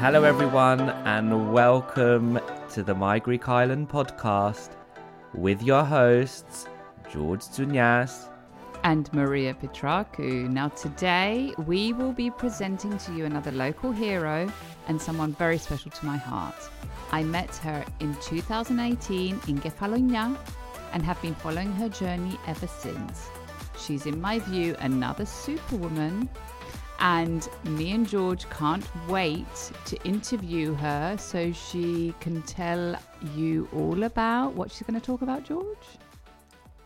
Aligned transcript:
Hello, 0.00 0.22
everyone, 0.22 0.90
and 1.06 1.52
welcome 1.52 2.38
to 2.70 2.84
the 2.84 2.94
My 2.94 3.18
Greek 3.18 3.48
Island 3.48 3.88
podcast 3.88 4.70
with 5.34 5.60
your 5.60 5.82
hosts, 5.82 6.68
George 7.12 7.40
Tsounyas 7.40 8.28
and 8.84 9.12
Maria 9.12 9.54
Petraku. 9.54 10.48
Now, 10.48 10.68
today 10.68 11.52
we 11.66 11.92
will 11.92 12.12
be 12.12 12.30
presenting 12.30 12.96
to 12.96 13.12
you 13.12 13.24
another 13.24 13.50
local 13.50 13.90
hero 13.90 14.48
and 14.86 15.02
someone 15.02 15.32
very 15.32 15.58
special 15.58 15.90
to 15.90 16.06
my 16.06 16.16
heart. 16.16 16.54
I 17.10 17.24
met 17.24 17.56
her 17.56 17.84
in 17.98 18.14
2018 18.20 19.40
in 19.48 19.58
Kefalonia 19.58 20.38
and 20.92 21.02
have 21.02 21.20
been 21.20 21.34
following 21.34 21.72
her 21.72 21.88
journey 21.88 22.38
ever 22.46 22.68
since. 22.68 23.28
She's, 23.76 24.06
in 24.06 24.20
my 24.20 24.38
view, 24.38 24.76
another 24.78 25.26
superwoman 25.26 26.28
and 27.00 27.48
me 27.64 27.92
and 27.92 28.08
George 28.08 28.48
can't 28.50 28.84
wait 29.08 29.46
to 29.84 29.96
interview 30.04 30.74
her 30.74 31.16
so 31.18 31.52
she 31.52 32.14
can 32.20 32.42
tell 32.42 32.96
you 33.34 33.68
all 33.72 34.02
about 34.02 34.54
what 34.54 34.70
she's 34.70 34.86
going 34.86 34.98
to 34.98 35.04
talk 35.04 35.22
about, 35.22 35.44
George. 35.44 35.76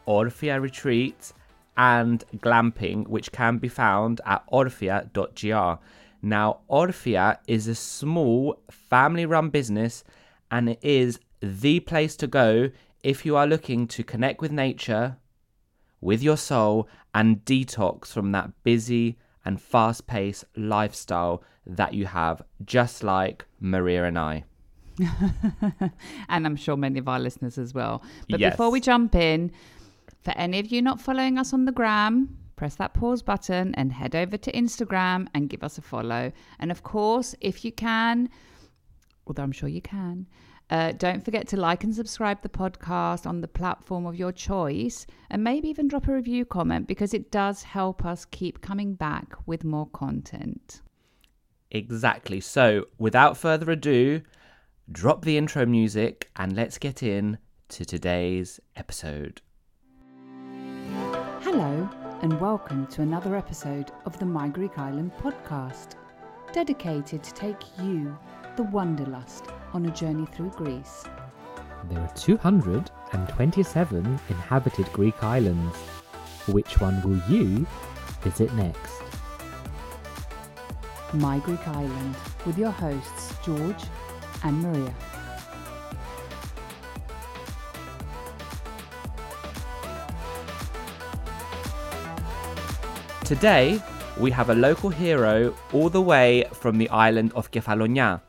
Orfia 0.07 0.61
Retreat 0.61 1.33
and 1.77 2.25
glamping, 2.39 3.07
which 3.09 3.33
can 3.33 3.59
be 3.59 3.69
found 3.69 4.21
at 4.27 4.45
orfia.gr. 4.53 5.81
Now, 6.23 6.61
Orfia 6.71 7.39
is 7.47 7.67
a 7.67 7.75
small 7.75 8.61
family 8.71 9.27
run 9.27 9.51
business 9.51 10.05
and 10.51 10.69
it 10.69 10.79
is 10.83 11.19
the 11.41 11.81
place 11.81 12.15
to 12.17 12.27
go 12.27 12.71
if 13.03 13.27
you 13.27 13.37
are 13.37 13.47
looking 13.47 13.87
to 13.89 14.05
connect 14.05 14.41
with 14.41 14.53
nature, 14.53 15.17
with 16.01 16.23
your 16.23 16.37
soul, 16.37 16.89
and 17.15 17.45
detox 17.45 18.07
from 18.07 18.33
that 18.33 18.51
busy 18.63 19.19
and 19.45 19.61
fast 19.61 20.07
paced 20.07 20.45
lifestyle 20.57 21.43
that 21.67 21.95
you 21.95 22.07
have, 22.07 22.43
just 22.65 23.03
like 23.03 23.45
Maria 23.61 24.05
and 24.05 24.19
I. 24.19 24.45
and 26.29 26.47
I'm 26.47 26.57
sure 26.57 26.77
many 26.77 26.99
of 26.99 27.09
our 27.09 27.19
listeners 27.19 27.59
as 27.59 27.73
well. 27.75 28.03
But 28.29 28.41
yes. 28.41 28.53
before 28.53 28.71
we 28.71 28.81
jump 28.81 29.15
in, 29.15 29.53
for 30.23 30.33
any 30.37 30.59
of 30.59 30.67
you 30.67 30.83
not 30.83 31.01
following 31.01 31.39
us 31.39 31.53
on 31.53 31.65
the 31.65 31.73
gram, 31.73 32.37
press 32.57 32.77
that 32.77 32.95
pause 32.95 33.23
button 33.23 33.75
and 33.75 33.93
head 33.93 34.15
over 34.15 34.37
to 34.37 34.53
Instagram 34.53 35.27
and 35.35 35.49
give 35.49 35.65
us 35.65 35.79
a 35.79 35.83
follow. 35.83 36.33
And 36.59 36.71
of 36.71 36.83
course, 36.83 37.35
if 37.41 37.65
you 37.65 37.73
can, 37.73 38.29
although 39.27 39.43
I'm 39.43 39.53
sure 39.53 39.69
you 39.69 39.83
can, 39.83 40.27
uh, 40.73 40.91
don't 40.93 41.23
forget 41.23 41.47
to 41.47 41.59
like 41.59 41.85
and 41.85 41.95
subscribe 41.95 42.41
the 42.41 42.49
podcast 42.49 43.27
on 43.27 43.43
the 43.43 43.47
platform 43.47 44.07
of 44.07 44.17
your 44.17 44.33
choice 44.33 45.07
and 45.29 45.45
maybe 45.45 45.69
even 45.69 45.87
drop 45.87 46.09
a 46.09 46.15
review 46.15 46.47
comment 46.47 46.87
because 46.87 47.13
it 47.13 47.31
does 47.31 47.63
help 47.63 48.07
us 48.07 48.25
keep 48.25 48.63
coming 48.63 48.95
back 48.95 49.35
with 49.45 49.65
more 49.65 49.87
content. 49.89 50.81
Exactly. 51.71 52.41
So, 52.41 52.87
without 52.97 53.37
further 53.37 53.71
ado, 53.71 54.23
drop 54.91 55.27
the 55.27 55.37
intro 55.37 55.67
music 55.67 56.31
and 56.37 56.57
let's 56.57 56.79
get 56.79 57.03
in 57.03 57.37
to 57.69 57.85
today's 57.85 58.59
episode. 58.75 59.43
Hello, 61.43 61.87
and 62.23 62.41
welcome 62.41 62.87
to 62.87 63.03
another 63.03 63.37
episode 63.37 63.91
of 64.07 64.19
the 64.19 64.25
My 64.25 64.49
Greek 64.49 64.79
Island 64.79 65.13
podcast, 65.21 65.97
dedicated 66.51 67.23
to 67.23 67.35
take 67.35 67.61
you, 67.79 68.17
the 68.57 68.63
Wanderlust, 68.63 69.49
on 69.75 69.87
a 69.87 69.91
journey 69.91 70.27
through 70.27 70.51
Greece. 70.51 71.05
There 71.89 71.99
are 71.99 72.13
227 72.17 74.21
inhabited 74.29 74.93
Greek 74.93 75.21
islands. 75.23 75.77
Which 76.47 76.81
one 76.81 77.01
will 77.03 77.21
you 77.29 77.67
visit 78.23 78.53
next? 78.55 79.03
My 81.15 81.41
Greek 81.41 81.67
Island 81.69 82.17
with 82.47 82.57
your 82.57 82.71
hosts 82.71 83.35
George 83.45 83.85
and 84.45 84.63
Maria. 84.63 84.95
Today, 93.25 93.83
we 94.19 94.31
have 94.31 94.51
a 94.51 94.55
local 94.55 94.91
hero 94.91 95.55
all 95.73 95.89
the 95.89 96.03
way 96.03 96.45
from 96.53 96.79
the 96.79 96.89
island 96.91 97.33
of 97.35 97.51
Kefalonia 97.51 98.21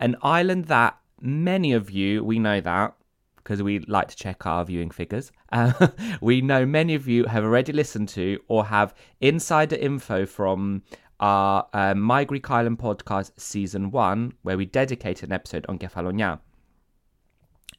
an 0.00 0.16
island 0.22 0.66
that 0.66 0.98
many 1.20 1.72
of 1.72 1.90
you, 1.90 2.22
we 2.24 2.38
know 2.38 2.60
that 2.60 2.94
because 3.36 3.62
we 3.62 3.78
like 3.80 4.08
to 4.08 4.16
check 4.16 4.44
our 4.46 4.64
viewing 4.64 4.90
figures. 4.90 5.32
Uh, 5.50 5.88
we 6.20 6.42
know 6.42 6.66
many 6.66 6.94
of 6.94 7.08
you 7.08 7.24
have 7.24 7.42
already 7.42 7.72
listened 7.72 8.06
to 8.06 8.38
or 8.48 8.66
have 8.66 8.94
insider 9.22 9.76
info 9.76 10.26
from 10.26 10.82
our 11.20 11.66
uh, 11.72 11.94
My 11.94 12.24
Greek 12.24 12.50
Island 12.50 12.78
podcast 12.78 13.32
season 13.38 13.90
one, 13.90 14.34
where 14.42 14.58
we 14.58 14.66
dedicated 14.66 15.30
an 15.30 15.32
episode 15.32 15.64
on 15.66 15.78
Kefalonia. 15.78 16.40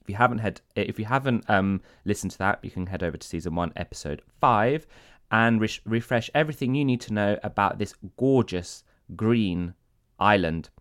If 0.02 0.10
you 0.10 0.16
haven't 0.16 0.40
had, 0.40 0.62
if 0.76 0.98
you 0.98 1.06
haven't 1.06 1.48
um, 1.48 1.82
listened 2.06 2.32
to 2.32 2.38
that, 2.40 2.60
you 2.64 2.72
can 2.72 2.88
head 2.88 3.04
over 3.04 3.18
to 3.18 3.28
season 3.28 3.54
one, 3.54 3.72
episode 3.76 4.24
five, 4.42 4.88
and 5.30 5.62
re- 5.62 5.80
refresh 5.86 6.32
everything 6.34 6.74
you 6.74 6.86
need 6.86 7.02
to 7.02 7.14
know 7.14 7.38
about 7.44 7.78
this 7.78 7.94
gorgeous 8.18 8.84
green 9.16 9.76
island. 10.20 10.72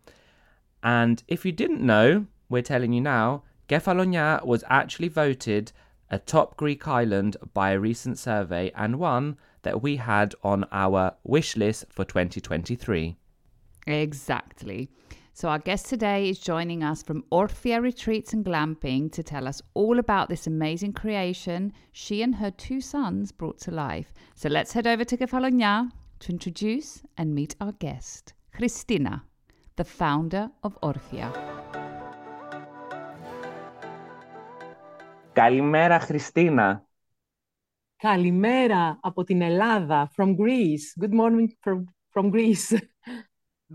And 0.83 1.23
if 1.29 1.45
you 1.45 1.53
didn't 1.53 1.81
know, 1.81 2.27
we're 2.49 2.63
telling 2.63 2.93
you 2.93 3.01
now, 3.01 3.43
Kefalonia 3.69 4.45
was 4.45 4.65
actually 4.69 5.09
voted 5.09 5.73
a 6.11 6.19
top 6.19 6.57
Greek 6.57 6.89
island 6.89 7.37
by 7.53 7.73
a 7.73 7.81
recent 7.81 8.19
survey 8.19 8.73
and 8.75 8.99
one 8.99 9.37
that 9.63 9.83
we 9.83 9.97
had 9.97 10.35
on 10.43 10.65
our 10.73 11.15
wish 11.25 11.57
list 11.57 11.85
for 11.91 12.05
2023. 12.05 13.17
Exactly. 13.87 14.89
So, 15.35 15.49
our 15.49 15.59
guest 15.59 15.87
today 15.87 16.31
is 16.31 16.41
joining 16.41 16.83
us 16.83 17.03
from 17.03 17.23
Orfia 17.31 17.81
Retreats 17.81 18.33
and 18.33 18.45
Glamping 18.45 19.13
to 19.13 19.23
tell 19.23 19.47
us 19.47 19.63
all 19.75 20.01
about 20.01 20.29
this 20.29 20.49
amazing 20.49 20.95
creation 20.95 21.73
she 21.93 22.23
and 22.23 22.35
her 22.35 22.51
two 22.51 22.81
sons 22.81 23.31
brought 23.31 23.59
to 23.61 23.71
life. 23.71 24.13
So, 24.35 24.49
let's 24.49 24.73
head 24.73 24.87
over 24.87 25.05
to 25.05 25.17
Kefalonia 25.17 25.91
to 26.21 26.33
introduce 26.33 27.03
and 27.17 27.35
meet 27.35 27.55
our 27.61 27.73
guest, 27.73 28.33
Christina 28.53 29.23
the 29.79 29.85
founder 29.85 30.51
of 30.61 30.73
Orfia. 30.81 31.31
Καλημέρα 35.33 36.01
Χριστίνα. 36.01 36.87
Καλημέρα 37.97 38.99
από 39.03 39.25
την 39.25 39.41
Ελλάδα, 39.41 40.11
from 40.17 40.37
Greece. 40.37 41.05
Good 41.05 41.13
morning 41.13 41.47
from, 41.65 41.85
from 42.15 42.31
Greece. 42.31 42.81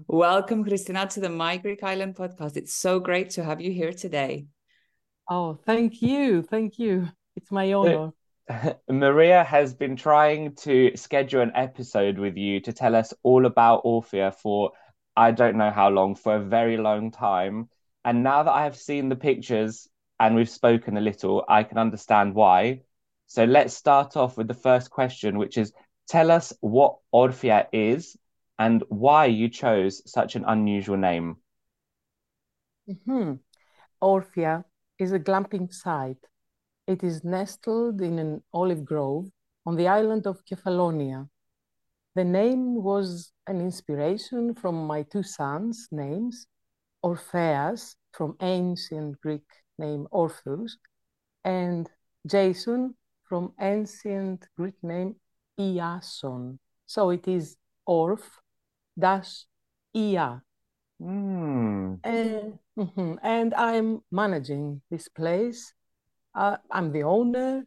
Welcome, 0.07 0.63
Christina, 0.63 1.07
to 1.07 1.19
the 1.19 1.29
My 1.29 1.55
Greek 1.57 1.83
Island 1.83 2.15
podcast. 2.15 2.57
It's 2.57 2.75
so 2.85 2.99
great 2.99 3.29
to 3.35 3.43
have 3.43 3.61
you 3.61 3.71
here 3.71 3.93
today. 3.93 4.47
Oh, 5.29 5.49
thank 5.69 6.01
you. 6.01 6.41
Thank 6.41 6.71
you. 6.79 7.07
It's 7.37 7.51
my 7.51 7.71
honor. 7.73 8.11
Maria 8.89 9.43
has 9.43 9.73
been 9.73 9.95
trying 9.95 10.55
to 10.65 10.75
schedule 10.95 11.41
an 11.41 11.53
episode 11.55 12.17
with 12.17 12.35
you 12.35 12.59
to 12.65 12.73
tell 12.73 12.93
us 13.01 13.13
all 13.23 13.45
about 13.45 13.85
Orfia 13.85 14.33
for 14.33 14.71
I 15.15 15.31
don't 15.31 15.57
know 15.57 15.71
how 15.71 15.89
long, 15.89 16.15
for 16.15 16.35
a 16.35 16.43
very 16.43 16.77
long 16.77 17.11
time. 17.11 17.69
And 18.05 18.23
now 18.23 18.43
that 18.43 18.51
I 18.51 18.63
have 18.63 18.75
seen 18.75 19.09
the 19.09 19.15
pictures 19.15 19.87
and 20.19 20.35
we've 20.35 20.49
spoken 20.49 20.97
a 20.97 21.01
little, 21.01 21.45
I 21.47 21.63
can 21.63 21.77
understand 21.77 22.35
why. 22.35 22.81
So 23.27 23.45
let's 23.45 23.73
start 23.73 24.17
off 24.17 24.37
with 24.37 24.47
the 24.47 24.53
first 24.53 24.89
question, 24.89 25.37
which 25.37 25.57
is 25.57 25.71
tell 26.07 26.31
us 26.31 26.53
what 26.61 26.97
Orfia 27.13 27.67
is 27.71 28.17
and 28.59 28.83
why 28.89 29.25
you 29.25 29.49
chose 29.49 30.01
such 30.11 30.35
an 30.35 30.45
unusual 30.45 30.97
name. 30.97 31.37
Mm-hmm. 32.89 33.33
Orfia 34.01 34.63
is 34.99 35.11
a 35.11 35.19
glamping 35.19 35.73
site. 35.73 36.25
It 36.87 37.03
is 37.03 37.23
nestled 37.23 38.01
in 38.01 38.19
an 38.19 38.43
olive 38.53 38.83
grove 38.83 39.29
on 39.65 39.75
the 39.77 39.87
island 39.87 40.27
of 40.27 40.43
Kefalonia. 40.45 41.29
The 42.15 42.23
name 42.23 42.83
was 42.83 43.31
an 43.47 43.59
inspiration 43.59 44.53
from 44.53 44.85
my 44.85 45.01
two 45.03 45.23
sons' 45.23 45.87
names, 45.91 46.45
Orpheus, 47.01 47.95
from 48.11 48.37
ancient 48.39 49.19
Greek 49.19 49.47
name 49.79 50.07
Orpheus, 50.11 50.77
and 51.43 51.89
Jason 52.27 52.95
from 53.23 53.53
ancient 53.59 54.45
Greek 54.55 54.75
name 54.83 55.15
Iason. 55.59 56.59
So 56.85 57.09
it 57.09 57.27
is 57.27 57.57
Orf 57.87 58.39
dash 58.97 59.45
Ia. 59.95 60.43
Mm. 61.01 61.99
And, 62.03 62.59
mm-hmm, 62.77 63.15
and 63.23 63.53
I'm 63.55 64.01
managing 64.11 64.81
this 64.91 65.07
place. 65.07 65.73
Uh, 66.35 66.57
I'm 66.71 66.91
the 66.91 67.03
owner, 67.03 67.65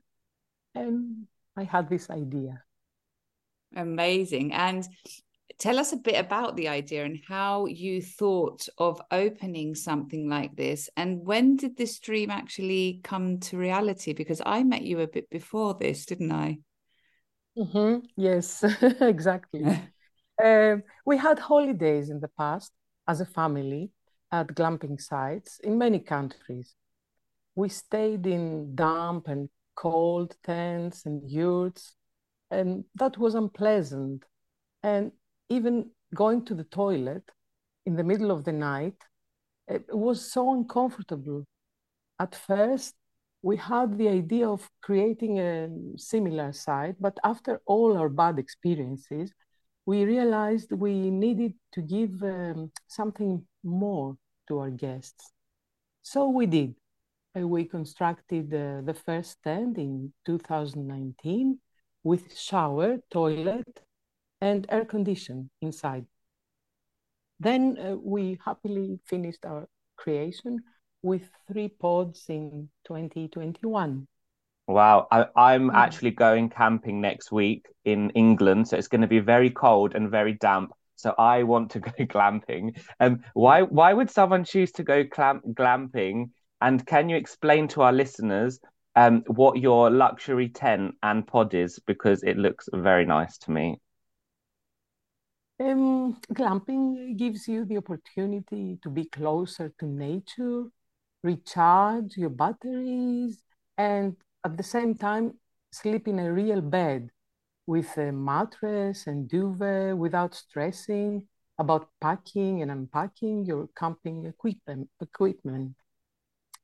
and 0.75 1.26
I 1.56 1.64
had 1.64 1.90
this 1.90 2.10
idea. 2.10 2.62
Amazing. 3.76 4.52
And 4.52 4.88
tell 5.58 5.78
us 5.78 5.93
a 5.93 5.96
bit 5.96 6.19
about 6.19 6.56
the 6.56 6.69
idea 6.69 7.05
and 7.05 7.19
how 7.28 7.67
you 7.67 8.02
thought 8.02 8.67
of 8.78 9.00
opening 9.11 9.75
something 9.75 10.28
like 10.28 10.56
this. 10.56 10.90
And 10.96 11.25
when 11.25 11.56
did 11.56 11.76
this 11.76 11.99
dream 11.99 12.31
actually 12.31 13.00
come 13.05 13.38
to 13.40 13.58
reality? 13.58 14.12
Because 14.12 14.43
I 14.44 14.64
met 14.64 14.82
you 14.82 15.00
a 15.00 15.06
bit 15.06 15.31
before 15.31 15.75
this, 15.75 16.06
didn't 16.06 16.32
I? 16.32 16.58
Mm-hmm. 17.56 18.06
Yes, 18.17 18.64
exactly. 19.00 19.64
uh, 20.43 20.76
we 21.06 21.17
had 21.17 21.38
holidays 21.38 22.11
in 22.11 22.20
the 22.20 22.28
past 22.37 22.73
as 23.08 23.20
a 23.20 23.26
family 23.26 23.90
at 24.32 24.49
glamping 24.49 25.00
sites 25.00 25.61
in 25.61 25.78
many 25.78 25.99
countries. 25.99 26.75
We 27.55 27.69
stayed 27.70 28.26
in 28.26 28.75
damp 28.75 29.28
and 29.28 29.49
cold 29.75 30.37
tents 30.44 31.06
and 31.06 31.31
yurts, 31.31 31.95
and 32.50 32.84
that 32.94 33.19
was 33.19 33.34
unpleasant. 33.34 34.25
And 34.82 35.12
even 35.48 35.90
going 36.14 36.44
to 36.46 36.54
the 36.54 36.64
toilet 36.64 37.25
in 37.84 37.96
the 37.96 38.04
middle 38.04 38.31
of 38.31 38.44
the 38.44 38.52
night 38.52 38.96
it 39.69 39.84
was 39.90 40.32
so 40.32 40.52
uncomfortable. 40.52 41.44
At 42.19 42.34
first, 42.34 42.94
we 43.43 43.56
had 43.56 43.98
the 43.98 44.08
idea 44.08 44.48
of 44.48 44.69
creating 44.82 45.38
a 45.38 45.69
similar 45.96 46.52
site, 46.52 46.96
but 47.00 47.19
after 47.25 47.60
all 47.66 47.96
our 47.96 48.08
bad 48.08 48.38
experiences, 48.38 49.32
we 49.84 50.04
realized 50.04 50.72
we 50.72 51.10
needed 51.10 51.54
to 51.72 51.82
give 51.82 52.22
um, 52.22 52.72
something 52.87 53.46
more 53.62 54.16
to 54.49 54.58
our 54.58 54.70
guests. 54.70 55.32
So 56.02 56.28
we 56.28 56.46
did. 56.46 56.75
Uh, 57.37 57.46
we 57.46 57.64
constructed 57.64 58.52
uh, 58.54 58.81
the 58.84 58.94
first 58.94 59.42
tent 59.42 59.78
in 59.78 60.12
2019 60.25 61.58
with 62.06 62.38
shower, 62.38 62.99
toilet, 63.11 63.81
and 64.41 64.64
air 64.69 64.85
condition 64.85 65.50
inside. 65.61 66.06
Then 67.41 67.76
uh, 67.79 67.97
we 67.97 68.38
happily 68.44 69.00
finished 69.05 69.44
our 69.44 69.67
creation 69.97 70.61
with 71.03 71.29
three 71.49 71.69
pods 71.69 72.25
in 72.29 72.69
2021. 72.87 74.06
Wow, 74.69 75.08
I, 75.11 75.55
am 75.55 75.70
Mm. 75.70 75.75
actually 75.75 76.12
going 76.12 76.49
camping 76.49 77.00
next 77.00 77.32
week 77.32 77.67
in 77.85 78.11
England, 78.11 78.69
so 78.69 78.76
it's 78.76 78.88
going 78.88 79.02
to 79.09 79.09
be 79.09 79.20
very 79.20 79.50
cold 79.50 79.94
and 79.97 80.09
very 80.11 80.35
damp. 80.35 80.70
So 80.94 81.12
I 81.19 81.43
want 81.43 81.70
to 81.73 81.81
go 81.88 81.91
glamping. 82.06 82.79
Um, 83.00 83.23
why 83.35 83.62
why 83.62 83.93
would 83.93 84.11
someone 84.11 84.44
choose 84.44 84.70
to 84.73 84.85
go 84.85 85.05
clam- 85.05 85.43
glamping? 85.55 86.31
And 86.61 86.87
can 86.87 87.09
you 87.09 87.17
explain 87.17 87.69
to 87.69 87.82
our 87.82 87.93
listeners 87.93 88.61
um 88.96 89.22
what 89.28 89.58
your 89.58 89.90
luxury 89.90 90.48
tent 90.48 90.94
and 91.02 91.26
pod 91.26 91.54
is 91.54 91.78
because 91.87 92.22
it 92.22 92.37
looks 92.37 92.69
very 92.72 93.04
nice 93.04 93.38
to 93.38 93.50
me. 93.50 93.81
Um, 95.58 96.20
glamping 96.34 97.16
gives 97.16 97.48
you 97.48 97.64
the 97.64 97.78
opportunity 97.78 98.78
to 98.82 98.90
be 98.90 99.06
closer 99.06 99.72
to 99.78 99.87
nature, 99.87 100.64
recharge 101.22 102.16
your 102.16 102.28
batteries, 102.31 103.43
and 103.78 104.16
at 104.44 104.56
the 104.56 104.62
same 104.62 104.94
time, 104.94 105.38
sleep 105.72 106.08
in 106.08 106.19
a 106.19 106.32
real 106.32 106.60
bed 106.60 107.10
with 107.66 107.96
a 107.96 108.12
mattress 108.12 109.06
and 109.06 109.28
duvet 109.28 109.96
without 109.96 110.34
stressing 110.34 111.26
about 111.58 111.88
packing 112.00 112.62
and 112.62 112.70
unpacking 112.70 113.46
your 113.46 113.69
camping 113.78 114.26
equipment. 114.26 114.88
equipment. 115.00 115.75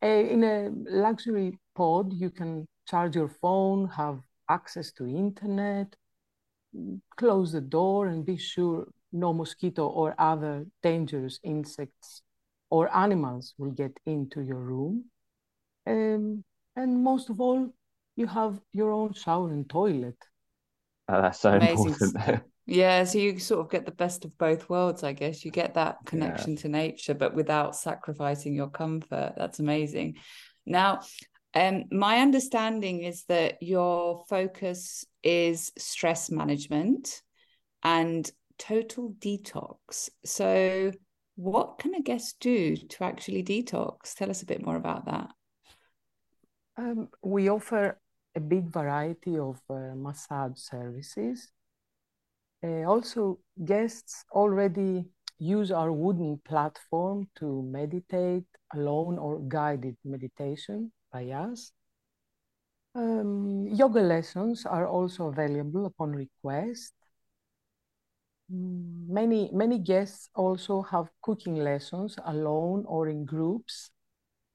In 0.02 0.44
a 0.44 0.70
luxury 0.90 1.58
pod, 1.75 2.12
you 2.12 2.31
can 2.31 2.66
charge 2.87 3.14
your 3.16 3.28
phone, 3.28 3.88
have 3.88 4.20
access 4.49 4.93
to 4.93 5.06
internet, 5.06 5.96
close 7.16 7.52
the 7.52 7.60
door 7.60 8.06
and 8.08 8.25
be 8.25 8.37
sure 8.37 8.87
no 9.12 9.32
mosquito 9.32 9.87
or 9.87 10.14
other 10.19 10.66
dangerous 10.82 11.38
insects 11.43 12.22
or 12.70 12.94
animals 12.96 13.54
will 13.58 13.70
get 13.70 13.99
into 14.06 14.40
your 14.40 14.58
room. 14.58 15.04
Um, 15.87 16.44
and 16.76 17.02
most 17.04 17.31
of 17.31 17.40
all, 17.40 17.72
you 18.16 18.26
have 18.26 18.60
your 18.72 18.93
own 18.93 19.12
shower 19.14 19.50
and 19.52 19.69
toilet. 19.69 20.16
Oh, 21.08 21.22
that's 21.22 21.40
so 21.40 21.52
Amazing. 21.52 21.94
important. 21.96 22.16
Yeah, 22.67 23.05
so 23.05 23.19
you 23.19 23.38
sort 23.38 23.61
of 23.61 23.70
get 23.70 23.85
the 23.85 23.93
best 23.93 24.25
of 24.25 24.37
both 24.38 24.69
worlds, 24.69 25.03
I 25.03 25.12
guess. 25.12 25.44
You 25.44 25.50
get 25.50 25.75
that 25.75 25.99
connection 26.06 26.54
to 26.57 26.69
nature, 26.69 27.14
but 27.14 27.35
without 27.35 27.75
sacrificing 27.75 28.54
your 28.54 28.71
comfort. 28.71 29.35
That's 29.37 29.59
amazing. 29.59 30.16
Now, 30.64 31.00
um, 31.54 31.85
my 31.90 32.19
understanding 32.19 33.02
is 33.02 33.25
that 33.25 33.62
your 33.62 34.25
focus 34.28 35.04
is 35.23 35.73
stress 35.76 36.31
management 36.31 37.21
and 37.83 38.31
total 38.59 39.14
detox. 39.19 40.09
So, 40.25 40.92
what 41.35 41.78
can 41.78 41.95
a 41.95 42.00
guest 42.00 42.37
do 42.40 42.76
to 42.76 43.04
actually 43.04 43.42
detox? 43.42 44.14
Tell 44.14 44.31
us 44.31 44.42
a 44.42 44.47
bit 44.47 44.64
more 44.64 44.76
about 44.76 45.07
that. 45.07 45.31
Um, 46.76 47.09
we 47.23 47.50
offer 47.50 47.99
a 48.35 48.40
big 48.40 48.71
variety 48.71 49.38
of 49.38 49.61
uh, 49.69 49.95
massage 49.95 50.59
services. 50.59 51.50
Uh, 52.64 52.85
also, 52.85 53.38
guests 53.64 54.25
already 54.33 55.04
use 55.38 55.71
our 55.71 55.92
wooden 55.92 56.38
platform 56.45 57.28
to 57.37 57.62
meditate 57.62 58.47
alone 58.75 59.19
or 59.19 59.40
guided 59.49 59.97
meditation 60.04 60.92
by 61.12 61.28
us. 61.31 61.73
Um, 62.95 63.69
yoga 63.69 64.00
lessons 64.00 64.64
are 64.66 64.87
also 64.88 65.26
available 65.28 65.85
upon 65.87 66.12
request. 66.12 66.95
Mm, 68.52 69.09
Many, 69.09 69.50
many 69.52 69.78
guests 69.78 70.31
also 70.35 70.83
have 70.83 71.11
cooking 71.23 71.57
lessons 71.57 72.16
alone 72.25 72.85
or 72.87 73.09
in 73.09 73.25
groups, 73.25 73.90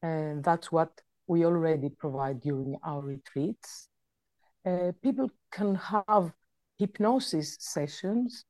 and 0.02 0.44
that's 0.44 0.72
what 0.72 1.02
we 1.28 1.46
already 1.46 1.90
provide 1.90 2.42
during 2.42 2.78
our 2.84 3.02
retreats. 3.02 3.90
Uh, 4.66 4.92
people 5.04 5.32
can 5.52 5.76
have 5.76 6.34
hypnosis 6.80 7.58
sessions, 7.60 8.46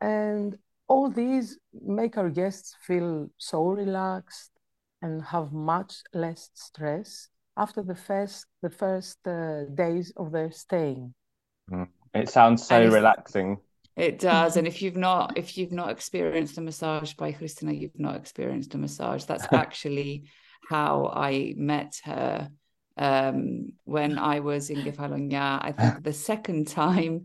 and 0.00 0.58
all 0.88 1.10
these 1.10 1.58
make 1.72 2.16
our 2.16 2.30
guests 2.30 2.76
feel 2.86 3.28
so 3.38 3.64
relaxed 3.64 4.50
and 5.02 5.22
have 5.22 5.52
much 5.52 6.02
less 6.12 6.50
stress 6.54 7.28
after 7.56 7.82
the 7.82 7.94
first 7.94 8.46
the 8.62 8.70
first 8.70 9.18
uh, 9.26 9.64
days 9.74 10.12
of 10.16 10.32
their 10.32 10.50
staying. 10.50 11.14
It 12.14 12.28
sounds 12.28 12.66
so 12.66 12.82
And 12.82 12.92
relaxing. 12.92 13.58
It 13.96 14.20
does. 14.20 14.56
And 14.56 14.66
if 14.66 14.80
you've 14.80 14.96
not 14.96 15.36
if 15.36 15.58
you've 15.58 15.72
not 15.72 15.90
experienced 15.90 16.56
a 16.58 16.60
massage 16.60 17.12
by 17.14 17.32
Christina, 17.32 17.72
you've 17.72 17.98
not 17.98 18.16
experienced 18.16 18.74
a 18.74 18.78
massage. 18.78 19.24
That's 19.24 19.46
actually 19.52 20.30
how 20.68 21.12
I 21.14 21.54
met 21.56 22.00
her 22.04 22.48
um, 22.98 23.72
when 23.84 24.18
I 24.18 24.40
was 24.40 24.70
in 24.70 24.84
Kefalonia. 24.84 25.58
I 25.62 25.72
think 25.72 26.02
the 26.02 26.12
second 26.12 26.68
time 26.68 27.24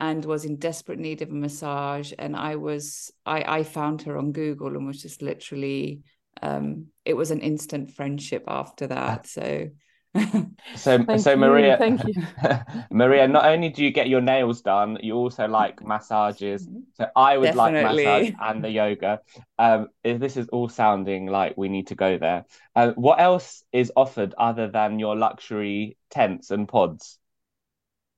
and 0.00 0.24
was 0.24 0.44
in 0.44 0.56
desperate 0.56 0.98
need 0.98 1.22
of 1.22 1.30
a 1.30 1.34
massage. 1.34 2.12
And 2.18 2.36
I 2.36 2.56
was, 2.56 3.10
I, 3.24 3.58
I 3.58 3.62
found 3.62 4.02
her 4.02 4.18
on 4.18 4.32
Google 4.32 4.76
and 4.76 4.86
was 4.86 5.02
just 5.02 5.22
literally, 5.22 6.00
um, 6.42 6.88
it 7.04 7.14
was 7.14 7.30
an 7.30 7.40
instant 7.40 7.92
friendship 7.92 8.44
after 8.48 8.88
that. 8.88 9.26
So 9.26 9.68
so 10.76 11.04
Thank 11.06 11.20
so 11.20 11.30
you, 11.32 11.36
Maria 11.36 11.76
thank 11.78 12.06
you. 12.06 12.14
Maria, 12.90 13.26
not 13.28 13.44
only 13.46 13.68
do 13.68 13.82
you 13.84 13.90
get 13.90 14.08
your 14.08 14.20
nails 14.20 14.62
done, 14.62 14.98
you 15.02 15.14
also 15.14 15.46
like 15.48 15.84
massages. 15.84 16.68
So 16.94 17.06
I 17.16 17.36
would 17.36 17.54
like 17.56 17.72
massage 17.72 18.30
and 18.38 18.62
the 18.62 18.70
yoga. 18.70 19.20
Um, 19.58 19.88
if 20.04 20.20
this 20.20 20.36
is 20.36 20.48
all 20.50 20.68
sounding 20.68 21.26
like 21.26 21.56
we 21.56 21.68
need 21.68 21.88
to 21.88 21.96
go 21.96 22.18
there. 22.18 22.44
Uh, 22.76 22.92
what 22.92 23.20
else 23.20 23.64
is 23.72 23.90
offered 23.96 24.34
other 24.38 24.68
than 24.68 24.98
your 25.00 25.16
luxury 25.16 25.96
tents 26.10 26.50
and 26.50 26.68
pods? 26.68 27.18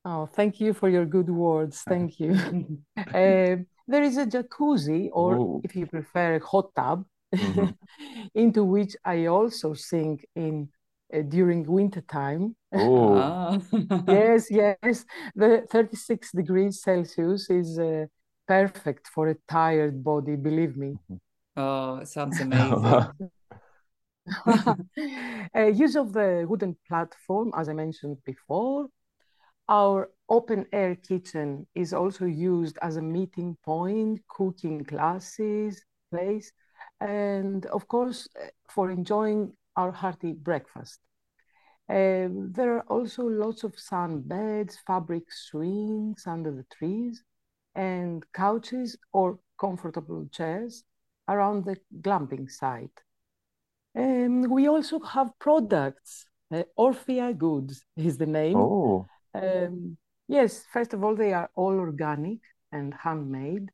Oh, 0.04 0.26
thank 0.26 0.60
you 0.60 0.72
for 0.72 0.88
your 0.88 1.06
good 1.06 1.28
words. 1.30 1.82
Thank 1.82 2.20
you. 2.20 2.34
Uh, 2.96 3.56
there 3.88 4.02
is 4.02 4.18
a 4.18 4.26
jacuzzi, 4.26 5.08
or 5.12 5.34
Ooh. 5.34 5.60
if 5.64 5.74
you 5.74 5.86
prefer, 5.86 6.36
a 6.36 6.40
hot 6.44 6.74
tub, 6.76 7.04
Mhm. 7.34 7.74
into 8.34 8.64
which 8.64 8.96
I 9.04 9.26
also 9.26 9.74
sink 9.74 10.24
in 10.34 10.68
uh, 11.12 11.22
during 11.22 11.64
winter 11.64 12.02
time. 12.02 12.56
Ooh. 12.74 13.16
Ah. 13.16 13.58
Yes, 14.08 14.50
yes. 14.50 15.04
The 15.34 15.66
36 15.70 16.32
degrees 16.32 16.80
Celsius 16.82 17.50
is 17.50 17.78
uh, 17.78 18.06
perfect 18.46 19.08
for 19.08 19.28
a 19.28 19.36
tired 19.48 20.04
body, 20.04 20.36
believe 20.36 20.76
me. 20.76 20.96
oh, 21.56 21.96
it 21.96 22.08
sounds 22.08 22.40
amazing. 22.40 23.02
Uh, 25.54 25.66
use 25.66 25.96
of 25.96 26.12
the 26.12 26.44
wooden 26.48 26.76
platform, 26.88 27.52
as 27.56 27.68
I 27.68 27.72
mentioned 27.72 28.18
before. 28.24 28.88
Our 29.68 30.10
open 30.28 30.66
air 30.72 30.94
kitchen 30.96 31.66
is 31.74 31.92
also 31.92 32.24
used 32.24 32.78
as 32.82 32.96
a 32.96 33.02
meeting 33.02 33.56
point, 33.64 34.20
cooking 34.28 34.84
classes, 34.84 35.84
place, 36.10 36.52
and 37.00 37.66
of 37.66 37.88
course, 37.88 38.28
uh, 38.40 38.48
for 38.68 38.90
enjoying 38.90 39.52
our 39.76 39.92
hearty 39.92 40.32
breakfast. 40.32 41.00
Um, 41.88 42.52
there 42.52 42.76
are 42.76 42.84
also 42.88 43.22
lots 43.22 43.62
of 43.62 43.78
sun 43.78 44.22
beds, 44.22 44.78
fabric 44.86 45.24
swings 45.30 46.26
under 46.26 46.50
the 46.50 46.66
trees, 46.76 47.22
and 47.74 48.24
couches 48.32 48.96
or 49.12 49.38
comfortable 49.60 50.26
chairs 50.32 50.82
around 51.28 51.64
the 51.64 51.76
glamping 52.00 52.50
site. 52.50 52.98
Um, 53.96 54.42
we 54.50 54.68
also 54.68 55.00
have 55.00 55.30
products. 55.38 56.26
Uh, 56.52 56.62
Orfia 56.78 57.36
Goods 57.36 57.84
is 57.96 58.18
the 58.18 58.26
name. 58.26 58.56
Oh. 58.56 59.06
Um, 59.34 59.96
yes, 60.28 60.64
first 60.72 60.92
of 60.92 61.02
all, 61.02 61.14
they 61.14 61.32
are 61.32 61.50
all 61.54 61.78
organic 61.78 62.38
and 62.72 62.94
handmade. 62.94 63.70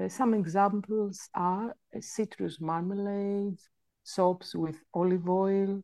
Uh, 0.00 0.08
some 0.08 0.34
examples 0.34 1.28
are 1.34 1.70
uh, 1.70 2.00
citrus 2.00 2.58
marmalades, 2.60 3.68
soaps 4.06 4.54
with 4.54 4.76
olive 4.94 5.28
oil, 5.28 5.82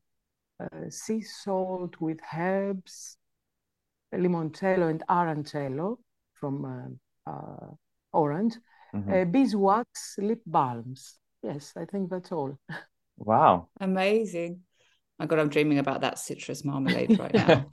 uh, 0.61 0.91
sea 0.91 1.23
salt 1.23 2.01
with 2.01 2.21
herbs, 2.35 3.19
limoncello 4.15 4.89
and 4.91 5.03
arancello 5.09 5.99
from 6.35 6.65
uh, 6.65 7.31
uh, 7.31 7.71
orange, 8.13 8.57
Mhm. 8.93 9.13
uh, 9.13 9.25
beeswax 9.25 10.17
lip 10.19 10.43
balms. 10.47 11.19
Yes, 11.43 11.73
I 11.77 11.85
think 11.87 12.11
that's 12.11 12.33
all. 12.33 12.59
Wow. 13.17 13.69
Amazing. 13.81 14.63
My 15.23 15.27
God, 15.27 15.39
I'm 15.39 15.51
dreaming 15.51 15.79
about 15.79 16.01
that 16.01 16.19
citrus 16.19 16.65
marmalade 16.65 17.17
right 17.17 17.33
now. 17.33 17.65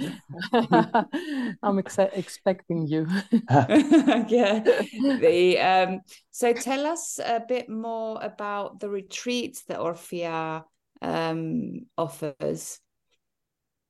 I'm 1.63 1.79
ex 1.79 1.97
expecting 1.97 2.85
you. 2.85 3.07
yeah. 3.49 4.59
The 5.19 5.57
um 5.57 6.01
so 6.29 6.53
tell 6.53 6.85
us 6.85 7.17
a 7.17 7.39
bit 7.39 7.67
more 7.67 8.19
about 8.21 8.79
the 8.79 8.87
retreats 8.87 9.63
that 9.63 9.79
Orfia 9.79 10.63
um 11.01 11.87
offers. 11.97 12.79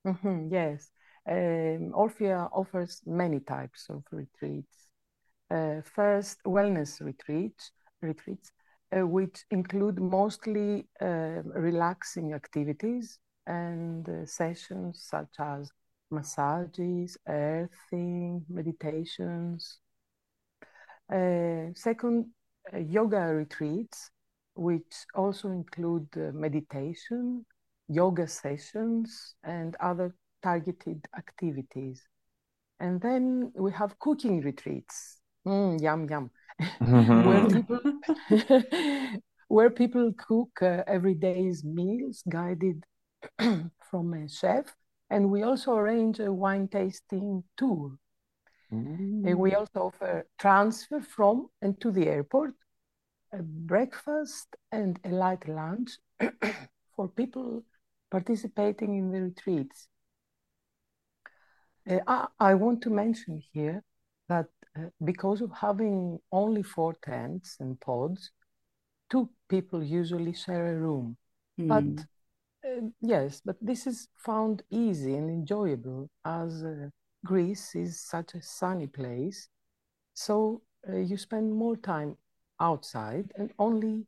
Mhm, 0.07 0.53
yes. 0.53 0.89
Um, 1.29 1.91
Orfia 1.91 2.49
offers 2.53 3.01
many 3.05 3.41
types 3.41 3.87
of 3.89 4.03
retreats. 4.09 4.87
Uh, 5.51 5.81
first, 5.83 6.37
wellness 6.45 7.01
retreats, 7.01 7.73
retreats, 8.01 8.51
uh, 8.95 9.05
which 9.05 9.43
include 9.51 9.99
mostly 9.99 10.87
uh, 11.01 11.41
relaxing 11.43 12.31
activities 12.31 13.19
and 13.49 14.07
uh, 14.07 14.25
sessions 14.25 15.03
such 15.09 15.35
as 15.39 15.71
massages, 16.11 17.17
earthing, 17.27 18.45
meditations. 18.49 19.79
Uh, 21.11 21.73
second, 21.73 22.27
uh, 22.73 22.77
yoga 22.77 23.19
retreats, 23.19 24.11
which 24.55 25.05
also 25.15 25.49
include 25.49 26.07
uh, 26.15 26.31
meditation, 26.33 27.45
yoga 27.87 28.27
sessions, 28.27 29.35
and 29.43 29.75
other 29.79 30.13
targeted 30.43 31.05
activities. 31.17 32.07
And 32.79 33.01
then 33.01 33.51
we 33.55 33.71
have 33.71 33.97
cooking 33.99 34.41
retreats. 34.41 35.19
Mm, 35.47 35.81
yum, 35.81 36.07
yum. 36.09 36.31
where 37.25 37.47
people 37.47 37.79
where 39.47 39.69
people 39.69 40.13
cook 40.17 40.49
uh, 40.61 40.83
every 40.87 41.13
day's 41.15 41.63
meals 41.63 42.21
guided 42.29 42.83
from 43.89 44.13
a 44.13 44.27
chef 44.29 44.75
and 45.09 45.31
we 45.31 45.43
also 45.43 45.75
arrange 45.75 46.19
a 46.19 46.31
wine 46.33 46.67
tasting 46.67 47.43
tour 47.57 47.97
and 49.23 49.39
we 49.39 49.53
also 49.53 49.79
offer 49.87 50.25
transfer 50.37 50.99
from 51.01 51.49
and 51.61 51.79
to 51.81 51.91
the 51.91 52.07
airport 52.07 52.53
a 53.33 53.41
breakfast 53.43 54.55
and 54.71 54.99
a 55.05 55.09
light 55.09 55.47
lunch 55.47 55.91
for 56.95 57.07
people 57.09 57.63
participating 58.11 58.97
in 58.97 59.11
the 59.11 59.21
retreats 59.21 59.87
uh, 61.89 61.99
I, 62.07 62.27
I 62.39 62.53
want 62.55 62.81
to 62.83 62.89
mention 62.89 63.41
here 63.53 63.83
that 64.27 64.47
uh, 64.77 64.89
because 65.03 65.41
of 65.41 65.51
having 65.51 66.19
only 66.31 66.63
four 66.63 66.95
tents 67.03 67.57
and 67.59 67.79
pods, 67.79 68.31
two 69.11 69.29
people 69.49 69.83
usually 69.83 70.33
share 70.33 70.75
a 70.75 70.79
room. 70.79 71.17
But 71.67 71.85
Hmm. 71.87 72.01
Uh, 72.65 72.81
yes, 73.01 73.41
but 73.43 73.55
this 73.61 73.87
is 73.87 74.07
found 74.15 74.63
easy 74.69 75.15
and 75.15 75.29
enjoyable 75.29 76.09
as 76.25 76.63
uh, 76.63 76.89
Greece 77.25 77.75
is 77.75 78.01
such 78.01 78.33
a 78.33 78.41
sunny 78.41 78.87
place. 78.87 79.47
So 80.13 80.61
uh, 80.87 80.97
you 80.97 81.17
spend 81.17 81.53
more 81.53 81.77
time 81.77 82.17
outside 82.59 83.31
and 83.35 83.51
only 83.59 84.05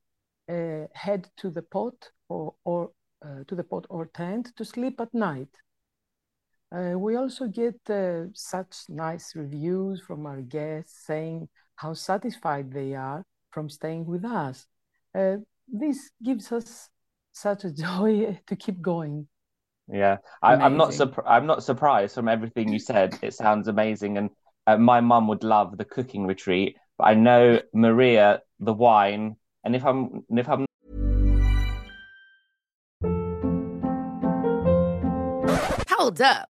uh, 0.50 0.88
head 0.94 1.30
to 1.38 1.50
the 1.50 1.62
pot 1.62 2.10
or, 2.30 2.54
or 2.66 2.92
uh, 3.24 3.44
to 3.48 3.56
the 3.56 3.64
pot 3.64 3.86
or 3.90 4.08
tent 4.08 4.52
to 4.58 4.66
sleep 4.66 5.00
at 5.00 5.14
night. 5.14 5.50
We 6.74 7.18
also 7.18 7.48
get 7.48 7.76
such 8.34 8.86
nice 8.88 9.36
reviews 9.36 10.02
from 10.02 10.26
our 10.26 10.42
guests 10.42 11.06
saying 11.06 11.50
how 11.76 11.94
satisfied 11.94 12.72
they 12.72 12.94
are 12.96 13.26
from 13.50 13.70
staying 13.70 14.06
with 14.06 14.24
us. 14.24 14.68
This 15.14 16.12
gives 16.24 16.50
us 16.54 16.90
such 17.34 17.64
a 17.64 17.72
joy 17.86 18.40
to 18.48 18.56
keep 18.56 18.82
going. 18.82 19.28
Yeah, 19.92 20.18
I, 20.42 20.56
I'm 20.56 20.78
not 20.78 20.90
Amazing. 20.90 21.08
surp- 21.10 21.24
I'm 21.26 21.46
not 21.46 21.64
surprised 21.64 22.16
from 22.16 22.28
everything 22.28 22.72
you 22.72 22.80
said. 22.80 23.18
It 23.22 23.34
sounds 23.34 23.68
amazing, 23.68 24.18
and 24.18 24.30
uh, 24.68 24.78
my 24.78 25.02
mum 25.02 25.28
would 25.28 25.44
love 25.44 25.78
the 25.78 25.86
cooking 25.86 26.26
retreat. 26.26 26.78
But 26.98 27.06
I 27.06 27.14
know 27.16 27.60
Maria, 27.74 28.42
the 28.60 28.74
wine, 28.74 29.36
and 29.66 29.76
if 29.76 29.84
I'm 29.84 30.24
if 30.30 30.48
I'm 30.48 30.66
Hold 35.90 36.22
up. 36.22 36.50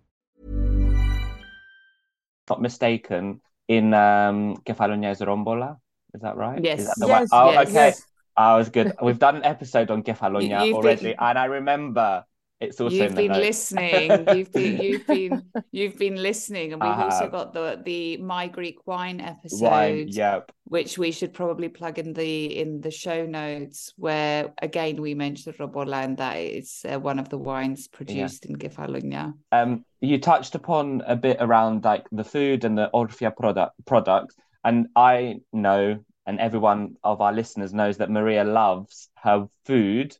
Not 2.51 2.61
mistaken, 2.61 3.39
in 3.69 3.93
um, 3.93 4.57
Kefalonia 4.67 5.15
Robola. 5.25 5.77
Is 6.13 6.21
that 6.21 6.35
right? 6.35 6.59
Yes. 6.61 6.79
Is 6.81 6.87
that 6.87 6.99
the 6.99 7.07
Yes, 7.07 7.31
one? 7.31 7.47
Oh, 7.47 7.51
yes. 7.51 7.69
okay. 7.69 7.91
I 8.35 8.57
was 8.57 8.67
good. 8.69 8.91
We've 9.01 9.19
done 9.19 9.37
an 9.37 9.45
episode 9.45 9.89
on 9.89 10.03
Kefalonia 10.03 10.65
You've 10.67 10.75
already, 10.75 11.15
been- 11.15 11.15
and 11.27 11.39
I 11.39 11.45
remember 11.45 12.25
it's 12.61 12.79
also 12.79 12.95
You've 12.95 13.15
been 13.15 13.31
notes. 13.31 13.39
listening. 13.39 14.27
You've 14.37 14.51
been 14.51 14.77
you've 14.81 15.07
been 15.07 15.43
you've 15.71 15.97
been 15.97 16.15
listening, 16.15 16.73
and 16.73 16.81
we've 16.81 16.91
I 16.91 17.03
also 17.05 17.23
have. 17.23 17.31
got 17.31 17.53
the 17.53 17.81
the 17.83 18.17
My 18.17 18.47
Greek 18.47 18.85
Wine 18.85 19.19
episode, 19.19 19.61
Wine, 19.61 20.07
yep. 20.09 20.51
which 20.65 20.97
we 20.97 21.11
should 21.11 21.33
probably 21.33 21.69
plug 21.69 21.97
in 21.97 22.13
the 22.13 22.59
in 22.59 22.79
the 22.81 22.91
show 22.91 23.25
notes. 23.25 23.93
Where 23.97 24.53
again 24.61 25.01
we 25.01 25.15
mentioned 25.15 25.55
Robola 25.59 25.97
and 25.97 26.17
that 26.17 26.35
it's 26.37 26.85
uh, 26.85 26.99
one 26.99 27.17
of 27.17 27.29
the 27.29 27.37
wines 27.37 27.87
produced 27.87 28.45
in 28.45 28.57
Kefalonia. 28.57 29.33
Um, 29.51 29.83
you 29.99 30.19
touched 30.19 30.53
upon 30.55 31.01
a 31.07 31.15
bit 31.15 31.37
around 31.39 31.83
like 31.83 32.05
the 32.11 32.23
food 32.23 32.63
and 32.63 32.77
the 32.77 32.89
Orfia 32.93 33.35
product 33.35 33.73
products, 33.85 34.35
and 34.63 34.87
I 34.95 35.39
know, 35.51 35.97
and 36.27 36.39
everyone 36.39 36.95
of 37.03 37.21
our 37.21 37.33
listeners 37.33 37.73
knows 37.73 37.97
that 37.97 38.11
Maria 38.11 38.43
loves 38.43 39.09
her 39.15 39.47
food 39.65 40.15